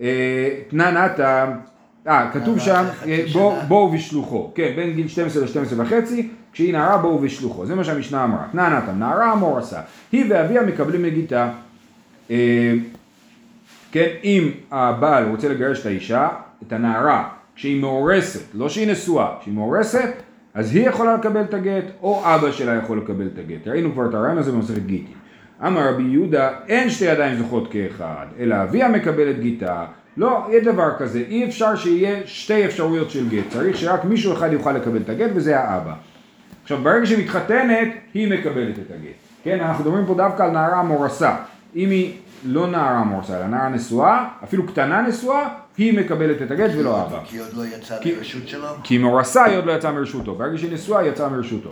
אה, 0.00 0.48
תנא 0.68 0.90
נתא, 0.90 1.46
אה, 2.08 2.30
כתוב 2.32 2.56
נערה 2.56 2.64
שם, 2.64 2.84
אה. 3.08 3.64
בואו 3.68 3.92
ושלוחו. 3.92 4.50
כן, 4.54 4.72
בין 4.76 4.92
גיל 4.94 5.08
12 5.08 5.42
ל-12 5.42 5.74
וחצי, 5.76 6.28
כשהיא 6.52 6.72
נערה 6.72 6.98
בואו 6.98 7.22
ושלוחו. 7.22 7.66
זה 7.66 7.74
מה 7.74 7.84
שהמשנה 7.84 8.24
אמרה. 8.24 8.44
תנא 8.52 8.68
נתא, 8.68 8.90
נערה 8.90 9.32
אמור 9.32 9.58
עשה. 9.58 9.80
היא 10.12 10.24
ואביה 10.28 10.62
מקבלים 10.62 11.04
לגיתה. 11.04 11.48
אה, 12.30 12.74
כן, 13.92 14.08
אם 14.24 14.50
הבעל 14.70 15.28
רוצה 15.28 15.48
לגרש 15.48 15.80
את 15.80 15.86
האישה, 15.86 16.28
את 16.66 16.72
הנערה, 16.72 17.28
כשהיא 17.56 17.80
מאורסת, 17.80 18.54
לא 18.54 18.68
שהיא 18.68 18.92
נשואה, 18.92 19.34
כשהיא 19.40 19.54
מאורסת, 19.54 20.10
אז 20.54 20.74
היא 20.74 20.88
יכולה 20.88 21.14
לקבל 21.14 21.40
את 21.40 21.54
הגט, 21.54 21.84
או 22.02 22.22
אבא 22.24 22.52
שלה 22.52 22.74
יכול 22.74 22.98
לקבל 22.98 23.26
את 23.26 23.38
הגט. 23.38 23.68
ראינו 23.68 23.92
כבר 23.92 24.08
את 24.08 24.14
הרעיון 24.14 24.38
הזה 24.38 24.52
במסכת 24.52 24.86
גיטין. 24.86 25.14
אמר 25.66 25.88
רבי 25.88 26.02
יהודה, 26.02 26.50
אין 26.68 26.90
שתי 26.90 27.04
ידיים 27.04 27.38
זוכות 27.38 27.72
כאחד, 27.72 28.26
אלא 28.38 28.62
אביה 28.62 28.88
מקבל 28.88 29.30
את 29.30 29.40
גיתה. 29.40 29.84
לא, 30.16 30.46
אין 30.50 30.64
דבר 30.64 30.90
כזה, 30.98 31.22
אי 31.28 31.44
אפשר 31.44 31.76
שיהיה 31.76 32.20
שתי 32.26 32.64
אפשרויות 32.64 33.10
של 33.10 33.28
גט, 33.28 33.44
צריך 33.48 33.76
שרק 33.76 34.04
מישהו 34.04 34.32
אחד 34.32 34.52
יוכל 34.52 34.72
לקבל 34.72 35.00
את 35.02 35.08
הגט 35.08 35.30
וזה 35.34 35.58
האבא. 35.60 35.94
עכשיו 36.62 36.78
ברגע 36.82 37.06
שהיא 37.06 37.24
מתחתנת, 37.24 37.88
היא 38.14 38.30
מקבלת 38.32 38.78
את 38.78 38.90
הגט. 38.90 39.12
כן, 39.44 39.60
אנחנו 39.60 39.84
מדברים 39.84 40.06
פה 40.06 40.14
דווקא 40.14 40.42
על 40.42 40.50
נערה 40.50 40.82
מורסה. 40.82 41.36
אם 41.76 41.90
היא 41.90 42.12
לא 42.44 42.66
נערה 42.66 43.04
מורסה, 43.04 43.36
אלא 43.38 43.46
נערה 43.46 43.68
נשואה, 43.68 44.24
אפילו 44.44 44.66
קטנה 44.66 45.02
נשואה, 45.02 45.48
היא 45.78 45.98
מקבלת 45.98 46.42
את 46.42 46.50
הגט 46.50 46.70
ולא 46.78 47.02
אבא. 47.02 47.18
כי 47.24 47.38
עוד 47.38 47.48
לא 47.56 47.62
יצא 47.66 47.98
כי- 48.00 48.14
מרשות 48.18 48.48
שלו? 48.48 48.66
כי 48.84 48.98
מורסה 48.98 49.44
היא 49.44 49.56
עוד 49.58 49.66
לא 49.66 49.72
יצאה 49.72 49.92
מרשותו, 49.92 50.34
ברגע 50.34 50.58
שהיא 50.58 50.72
נשואה 50.72 51.00
היא 51.00 51.10
יצאה 51.10 51.28
מרשותו. 51.28 51.70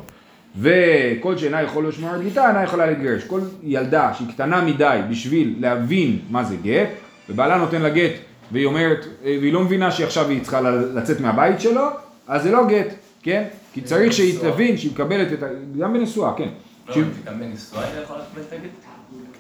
וכל 0.58 1.36
שאינה 1.36 1.62
יכול 1.62 1.88
לשמור 1.88 2.10
על 2.10 2.22
גיטה 2.22 2.48
אינה 2.48 2.62
יכולה 2.62 2.86
להתגרש. 2.86 3.24
כל 3.24 3.40
ילדה 3.62 4.10
שהיא 4.14 4.28
קטנה 4.28 4.64
מדי 4.64 5.00
בשביל 5.10 5.54
להבין 5.60 6.18
מה 6.30 6.44
זה 6.44 6.56
גט, 6.62 6.88
ובעלה 7.30 7.56
נותן 7.58 7.82
לה 7.82 7.88
גט 7.90 8.12
והיא 8.52 8.66
אומרת, 8.66 9.06
והיא 9.24 9.52
לא 9.52 9.60
מבינה 9.64 9.90
שעכשיו 9.90 10.28
היא 10.28 10.42
צריכה 10.42 10.60
לצאת 10.94 11.20
מהבית 11.20 11.60
שלו, 11.60 11.86
אז 12.28 12.42
זה 12.42 12.50
לא 12.52 12.66
גט, 12.66 12.86
כן? 13.22 13.44
כי 13.72 13.80
צריך 13.80 14.12
שהיא. 14.12 14.38
תבין 14.40 14.76
שהיא 14.76 14.92
מקבלת 14.92 15.32
את 15.32 15.42
ה... 15.42 15.46
גם 15.78 15.92
בנשואה, 15.92 16.34
כן. 16.36 16.48
לא, 16.88 16.94
גם 17.24 17.40
בנשואה 17.40 17.84
היא 17.84 17.96
לא 17.96 18.00
יכולה 18.00 18.20
לקבל 18.20 18.42
את 18.48 18.52
הגט? 18.52 18.70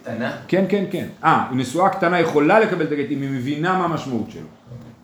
קטנה? 0.02 0.36
כן, 0.48 0.64
כן, 0.68 0.84
כן. 0.90 1.06
אה, 1.24 1.48
נשואה 1.52 1.88
קטנה 1.88 2.20
יכולה 2.20 2.60
לקבל 2.60 2.84
את 2.86 2.92
הגט 2.92 3.06
אם 3.10 3.22
היא 3.22 3.30
מבינה 3.30 3.78
מה 3.78 3.84
המשמעות 3.84 4.30
שלו. 4.30 4.46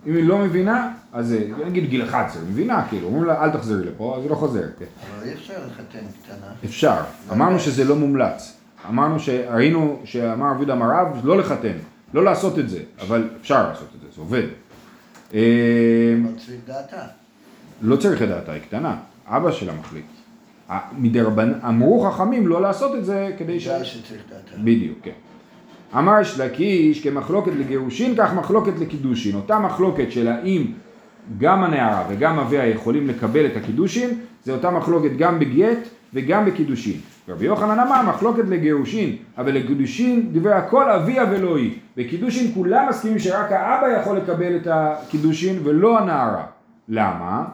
אם 0.06 0.16
היא 0.16 0.24
לא 0.24 0.38
מבינה, 0.38 0.92
אז 1.12 1.26
זה, 1.26 1.48
נגיד 1.66 1.88
גיל 1.88 2.04
11, 2.04 2.42
היא 2.42 2.50
מבינה, 2.50 2.86
כאילו, 2.88 3.06
אומרים 3.06 3.24
לה 3.24 3.44
אל 3.44 3.50
תחזרי 3.50 3.84
לפה, 3.84 4.14
אז 4.16 4.22
היא 4.22 4.30
לא 4.30 4.34
חוזרת. 4.34 4.72
כן. 4.78 4.84
אבל 5.18 5.28
אי 5.28 5.34
אפשר 5.34 5.54
לחתן 5.66 6.06
קטנה. 6.22 6.46
אפשר, 6.64 6.96
אמרנו 7.32 7.60
שזה 7.60 7.84
לא 7.84 7.96
מומלץ. 7.96 8.56
אמרנו 8.88 9.20
שראינו 9.20 10.00
שאמר 10.04 10.46
רבי 10.46 10.56
יהודה 10.56 10.74
מרב 10.74 11.20
לא 11.24 11.38
לחתן, 11.38 11.76
לא 12.14 12.24
לעשות 12.24 12.58
את 12.58 12.68
זה, 12.68 12.80
אבל 13.00 13.28
אפשר 13.40 13.68
לעשות 13.68 13.88
את 13.96 14.00
זה, 14.00 14.06
זה 14.14 14.20
עובד. 14.20 14.46
אה. 15.34 15.40
לא 17.82 17.96
צריך 17.96 18.22
את 18.22 18.28
דעתה, 18.28 18.52
היא 18.52 18.62
קטנה, 18.62 18.96
אבא 19.28 19.50
שלה 19.50 19.72
מחליט. 19.80 20.04
מדרבנ... 20.98 21.52
אמרו 21.68 22.00
חכמים 22.00 22.46
לא 22.46 22.62
לעשות 22.62 22.94
את 22.94 23.04
זה 23.04 23.30
כדי 23.38 23.60
ש... 23.60 23.68
שצריך. 23.68 24.22
בדיוק, 24.64 24.98
כן. 25.02 25.10
אמר 25.98 26.22
שלקיש 26.22 27.02
כמחלוקת 27.06 27.52
לגירושין, 27.58 28.14
כך 28.16 28.34
מחלוקת 28.34 28.72
לקידושין. 28.80 29.34
אותה 29.34 29.58
מחלוקת 29.58 30.12
של 30.12 30.28
האם 30.28 30.66
גם 31.38 31.64
הנערה 31.64 32.04
וגם 32.08 32.38
אביה 32.38 32.66
יכולים 32.66 33.06
לקבל 33.06 33.46
את 33.46 33.56
הקידושין, 33.56 34.10
זה 34.44 34.52
אותה 34.52 34.70
מחלוקת 34.70 35.10
גם 35.18 35.38
בגט 35.38 35.78
וגם 36.14 36.44
בקידושין. 36.44 37.00
רבי 37.28 37.44
יוחנן 37.46 37.80
אמר 37.80 38.02
מחלוקת 38.02 38.44
לגירושין, 38.48 39.16
אבל 39.38 39.52
לקידושין 39.52 40.32
דיבר 40.32 40.52
הכל 40.52 40.90
אביה 40.90 41.24
ולא 41.30 41.56
היא. 41.56 41.74
בקידושין 41.96 42.52
כולם 42.54 42.86
מסכימים 42.88 43.18
שרק 43.18 43.52
האבא 43.52 43.88
יכול 43.88 44.16
לקבל 44.16 44.56
את 44.56 44.66
הקידושין 44.70 45.58
ולא 45.64 45.98
הנערה. 45.98 46.44
למה? 46.88 47.44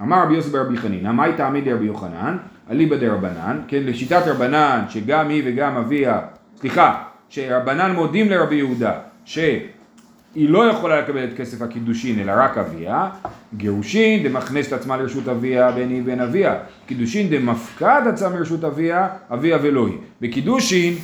אמר 0.00 0.22
רבי 0.22 0.34
יוסף 0.34 0.50
ברבי 0.50 0.76
חנינא, 0.76 1.12
מאי 1.12 1.32
תעמיד 1.36 1.68
רבי 1.68 1.84
יוחנן, 1.84 2.36
אליבא 2.70 2.96
דרבנן, 2.96 3.60
כן, 3.68 3.82
לשיטת 3.82 4.22
רבנן, 4.26 4.84
שגם 4.88 5.28
היא 5.28 5.42
וגם 5.46 5.76
אביה, 5.76 6.20
סליחה, 6.56 7.02
שרבנן 7.28 7.92
מודים 7.94 8.30
לרבי 8.30 8.54
יהודה, 8.54 8.92
שהיא 9.24 9.60
לא 10.34 10.70
יכולה 10.70 11.00
לקבל 11.00 11.24
את 11.24 11.36
כסף 11.36 11.62
הקידושין, 11.62 12.18
אלא 12.18 12.32
רק 12.36 12.58
אביה, 12.58 13.08
גירושין 13.56 14.28
דמכנסת 14.28 14.72
עצמה 14.72 14.96
לרשות 14.96 15.28
אביה, 15.28 15.72
בין 15.72 15.90
היא 15.90 16.02
ובין 16.02 16.20
אביה, 16.20 16.54
קידושין 16.86 17.30
דמפקד 17.30 18.02
עצמה 18.08 18.28
לרשות 18.28 18.64
אביה, 18.64 19.08
אביה 19.32 19.58
ולא 19.62 19.86
היא. 19.86 19.96
בקידושין, 20.20 20.94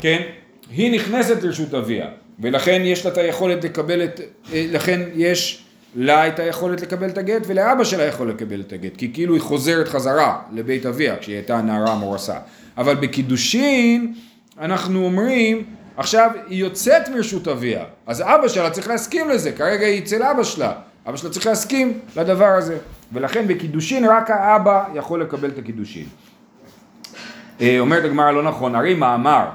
כן, 0.00 0.22
היא 0.70 0.94
נכנסת 0.94 1.42
לרשות 1.42 1.74
אביה, 1.74 2.06
ולכן 2.40 2.82
יש 2.84 3.06
לה 3.06 3.12
את 3.12 3.18
היכולת 3.18 3.64
לקבל 3.64 4.04
את, 4.04 4.20
אה, 4.52 4.66
לכן 4.72 5.00
יש 5.14 5.64
לה 5.94 6.22
הייתה 6.22 6.42
יכולת 6.42 6.82
לקבל 6.82 7.08
את 7.08 7.18
הגט 7.18 7.42
ולאבא 7.46 7.84
שלה 7.84 8.02
יכול 8.02 8.30
לקבל 8.30 8.60
את 8.60 8.72
הגט, 8.72 8.96
כי 8.96 9.12
כאילו 9.12 9.34
היא 9.34 9.42
חוזרת 9.42 9.88
חזרה 9.88 10.38
לבית 10.52 10.86
אביה 10.86 11.16
כשהיא 11.16 11.34
הייתה 11.34 11.62
נערה 11.62 11.94
מורסה. 11.94 12.36
אבל 12.78 12.94
בקידושין 12.94 14.14
אנחנו 14.60 15.04
אומרים, 15.04 15.64
עכשיו 15.96 16.30
היא 16.46 16.60
יוצאת 16.60 17.08
מרשות 17.08 17.48
אביה, 17.48 17.84
אז 18.06 18.20
אבא 18.20 18.48
שלה 18.48 18.70
צריך 18.70 18.88
להסכים 18.88 19.28
לזה, 19.28 19.52
כרגע 19.52 19.86
היא 19.86 20.02
אצל 20.02 20.22
אבא 20.22 20.42
שלה, 20.42 20.72
אבא 21.06 21.16
שלה 21.16 21.30
צריך 21.30 21.46
להסכים 21.46 21.98
לדבר 22.16 22.48
הזה, 22.58 22.78
ולכן 23.12 23.48
בקידושין 23.48 24.04
רק 24.04 24.30
האבא 24.30 24.84
יכול 24.94 25.22
לקבל 25.22 25.48
את 25.48 25.58
הקידושין. 25.58 26.06
אה, 27.60 27.80
אומרת 27.80 28.04
הגמרא 28.04 28.30
לא 28.30 28.42
נכון, 28.42 28.74
הרי 28.74 28.94
מאמר, 28.94 29.48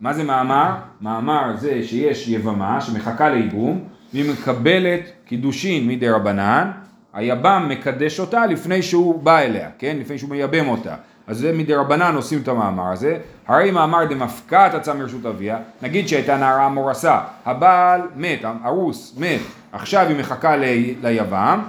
מה 0.00 0.12
זה 0.12 0.24
מאמר? 0.24 0.70
מאמר 1.00 1.56
זה 1.56 1.82
שיש 1.82 2.28
יבמה 2.28 2.80
שמחכה 2.80 3.28
לייבום 3.28 3.84
והיא 4.12 4.30
מקבלת 4.30 5.12
קידושין 5.32 5.88
מדרבנן, 5.88 6.70
היבם 7.12 7.66
מקדש 7.68 8.20
אותה 8.20 8.46
לפני 8.46 8.82
שהוא 8.82 9.22
בא 9.22 9.38
אליה, 9.38 9.68
כן? 9.78 9.96
לפני 10.00 10.18
שהוא 10.18 10.30
מייבם 10.30 10.68
אותה. 10.68 10.94
אז 11.26 11.38
זה 11.38 11.52
מדרבנן 11.52 12.14
עושים 12.14 12.38
את 12.42 12.48
המאמר 12.48 12.92
הזה. 12.92 13.16
הרי 13.48 13.70
מאמר 13.70 14.04
דמפקעת 14.04 14.70
עצמה 14.74 14.94
מרשות 14.94 15.26
אביה, 15.26 15.58
נגיד 15.82 16.08
שהייתה 16.08 16.36
נערה 16.36 16.68
מאורסה, 16.68 17.18
הבעל 17.46 18.00
מת, 18.16 18.44
ארוס, 18.64 19.14
מת, 19.18 19.40
עכשיו 19.72 20.06
היא 20.08 20.18
מחכה 20.18 20.56
ל- 20.56 20.64
ליבם, 21.02 21.60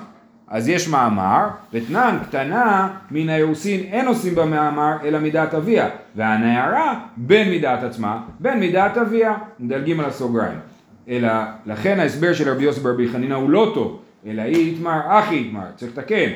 אז 0.47 0.69
יש 0.69 0.87
מאמר, 0.87 1.47
ותנן 1.73 2.17
קטנה 2.27 2.87
מן 3.11 3.29
האירוסין 3.29 3.79
אין 3.79 4.07
עושים 4.07 4.35
במאמר 4.35 4.97
אלא 5.03 5.19
מדעת 5.19 5.53
אביה, 5.53 5.87
והנערה 6.15 6.99
בין 7.17 7.51
מדעת 7.51 7.83
עצמה, 7.83 8.17
בין 8.39 8.59
מדעת 8.59 8.97
אביה, 8.97 9.33
מדלגים 9.59 9.99
על 9.99 10.05
הסוגריים. 10.05 10.72
אלא, 11.09 11.29
לכן 11.65 11.99
ההסבר 11.99 12.33
של 12.33 12.49
רבי 12.49 12.63
יוסף 12.63 12.81
ברבי 12.81 13.07
חנינא 13.07 13.33
הוא 13.33 13.49
לא 13.49 13.71
טוב, 13.73 13.99
אלא 14.25 14.41
היא 14.41 14.73
יתמר, 14.73 14.99
אחי 15.05 15.35
יתמר, 15.35 15.65
צריך 15.75 15.97
לתקן. 15.97 16.29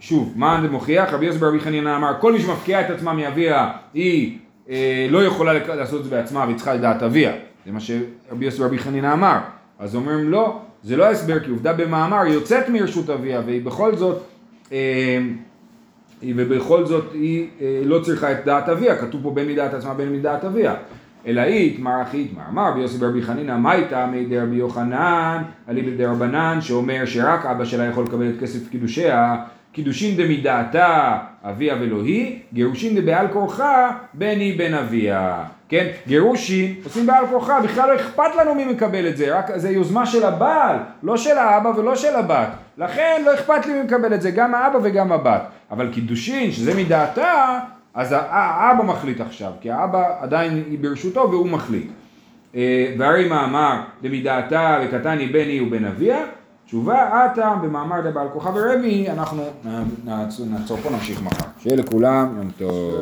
שוב, 0.00 0.32
מה 0.36 0.58
זה 0.62 0.68
מוכיח? 0.68 1.12
רבי 1.12 1.26
יוסף 1.26 1.40
ברבי 1.40 1.60
חנינא 1.60 1.96
אמר, 1.96 2.12
כל 2.20 2.32
מי 2.32 2.40
שמפקיעה 2.40 2.80
את 2.80 2.90
עצמה 2.90 3.12
מאביה, 3.12 3.70
היא 3.94 4.38
אה, 4.70 5.06
לא 5.10 5.24
יכולה 5.24 5.52
לעשות 5.52 6.00
את 6.00 6.04
זה 6.04 6.10
בעצמה 6.10 6.44
והיא 6.44 6.56
צריכה 6.56 6.74
לדעת 6.74 7.02
אביה. 7.02 7.32
זה 7.66 7.72
מה 7.72 7.80
שרבי 7.80 8.44
יוסף 8.44 8.58
ברבי 8.58 8.78
חנינא 8.78 9.12
אמר. 9.12 9.38
אז 9.78 9.96
אומרים 9.96 10.30
לא, 10.30 10.60
זה 10.82 10.96
לא 10.96 11.04
ההסבר, 11.04 11.40
כי 11.40 11.50
עובדה 11.50 11.72
במאמר 11.72 12.20
היא 12.20 12.32
יוצאת 12.34 12.68
מרשות 12.68 13.10
אביה 13.10 13.42
והיא 13.46 13.64
בכל 13.64 13.96
זאת, 13.96 14.22
אה, 14.72 15.18
ובכל 16.22 16.86
זאת 16.86 17.04
היא 17.12 17.48
אה, 17.60 17.80
לא 17.84 18.00
צריכה 18.00 18.32
את 18.32 18.44
דעת 18.44 18.68
אביה, 18.68 18.96
כתוב 18.96 19.22
פה 19.22 19.30
בין 19.30 19.48
מדעת 19.48 19.74
עצמה 19.74 19.94
בין 19.94 20.12
מדעת 20.12 20.44
אביה. 20.44 20.74
אלא 21.26 21.40
היא, 21.40 21.76
תמר 21.76 22.02
אחי 22.02 22.20
יתמר, 22.20 22.42
אמר 22.50 22.70
רבי 22.70 22.80
יוסי 22.80 22.98
ברבי 22.98 23.22
חנינא, 23.22 23.56
מה 23.56 23.74
איתה 23.74 24.06
מידי 24.06 24.38
רבי 24.38 24.56
יוחנן, 24.56 25.42
אליבא 25.68 25.96
דרבנן, 25.96 26.58
שאומר 26.60 27.02
שרק 27.06 27.46
אבא 27.46 27.64
שלה 27.64 27.84
יכול 27.84 28.04
לקבל 28.04 28.30
את 28.30 28.40
כסף 28.40 28.68
קידושיה, 28.70 29.36
קידושין 29.72 30.16
דמדעתה 30.16 31.18
אביה 31.44 31.76
ולא 31.80 32.02
היא, 32.02 32.38
גירושין 32.52 33.00
דבעל 33.00 33.28
כורחה 33.28 33.90
בני 34.14 34.52
בן 34.52 34.74
אביה. 34.74 35.44
כן, 35.68 35.86
גירושין 36.06 36.74
עושים 36.84 37.06
בעל 37.06 37.26
כורחה, 37.26 37.60
בכלל 37.60 37.90
לא 37.90 37.94
אכפת 37.94 38.36
לנו 38.40 38.54
מי 38.54 38.64
מקבל 38.64 39.08
את 39.08 39.16
זה, 39.16 39.38
רק 39.38 39.50
זה 39.56 39.70
יוזמה 39.70 40.06
של 40.06 40.24
הבעל, 40.24 40.76
לא 41.02 41.16
של 41.16 41.38
האבא 41.38 41.68
ולא 41.68 41.96
של 41.96 42.16
הבת. 42.16 42.48
לכן 42.78 43.22
לא 43.26 43.34
אכפת 43.34 43.66
לי 43.66 43.72
מי 43.72 43.82
מקבל 43.82 44.14
את 44.14 44.22
זה, 44.22 44.30
גם 44.30 44.54
האבא 44.54 44.78
וגם 44.82 45.12
הבת. 45.12 45.42
אבל 45.70 45.92
קידושין, 45.92 46.52
שזה 46.52 46.74
מדעתה, 46.74 47.60
אז 47.94 48.12
הא- 48.12 48.18
האבא 48.30 48.84
מחליט 48.84 49.20
עכשיו, 49.20 49.52
כי 49.60 49.70
האבא 49.70 50.04
עדיין 50.20 50.52
היא 50.70 50.78
ברשותו 50.78 51.28
והוא 51.30 51.48
מחליט. 51.48 51.90
אה, 52.54 52.94
והרי 52.98 53.28
מאמר 53.28 53.80
דמדעתה 54.02 54.78
וקטני 54.84 55.26
בני 55.26 55.60
ובן 55.60 55.84
אביה, 55.84 56.18
תשובה 56.66 57.24
עתה 57.24 57.54
במאמר 57.62 58.10
דבעל 58.10 58.26
כוכב 58.32 58.50
ורבי, 58.54 59.10
אנחנו 59.10 59.42
נעצור 60.50 60.76
פה, 60.76 60.90
נמשיך 60.90 61.22
מחר. 61.22 61.44
שיהיה 61.58 61.76
לכולם 61.76 62.34
יום 62.36 62.50
טוב. 62.58 62.94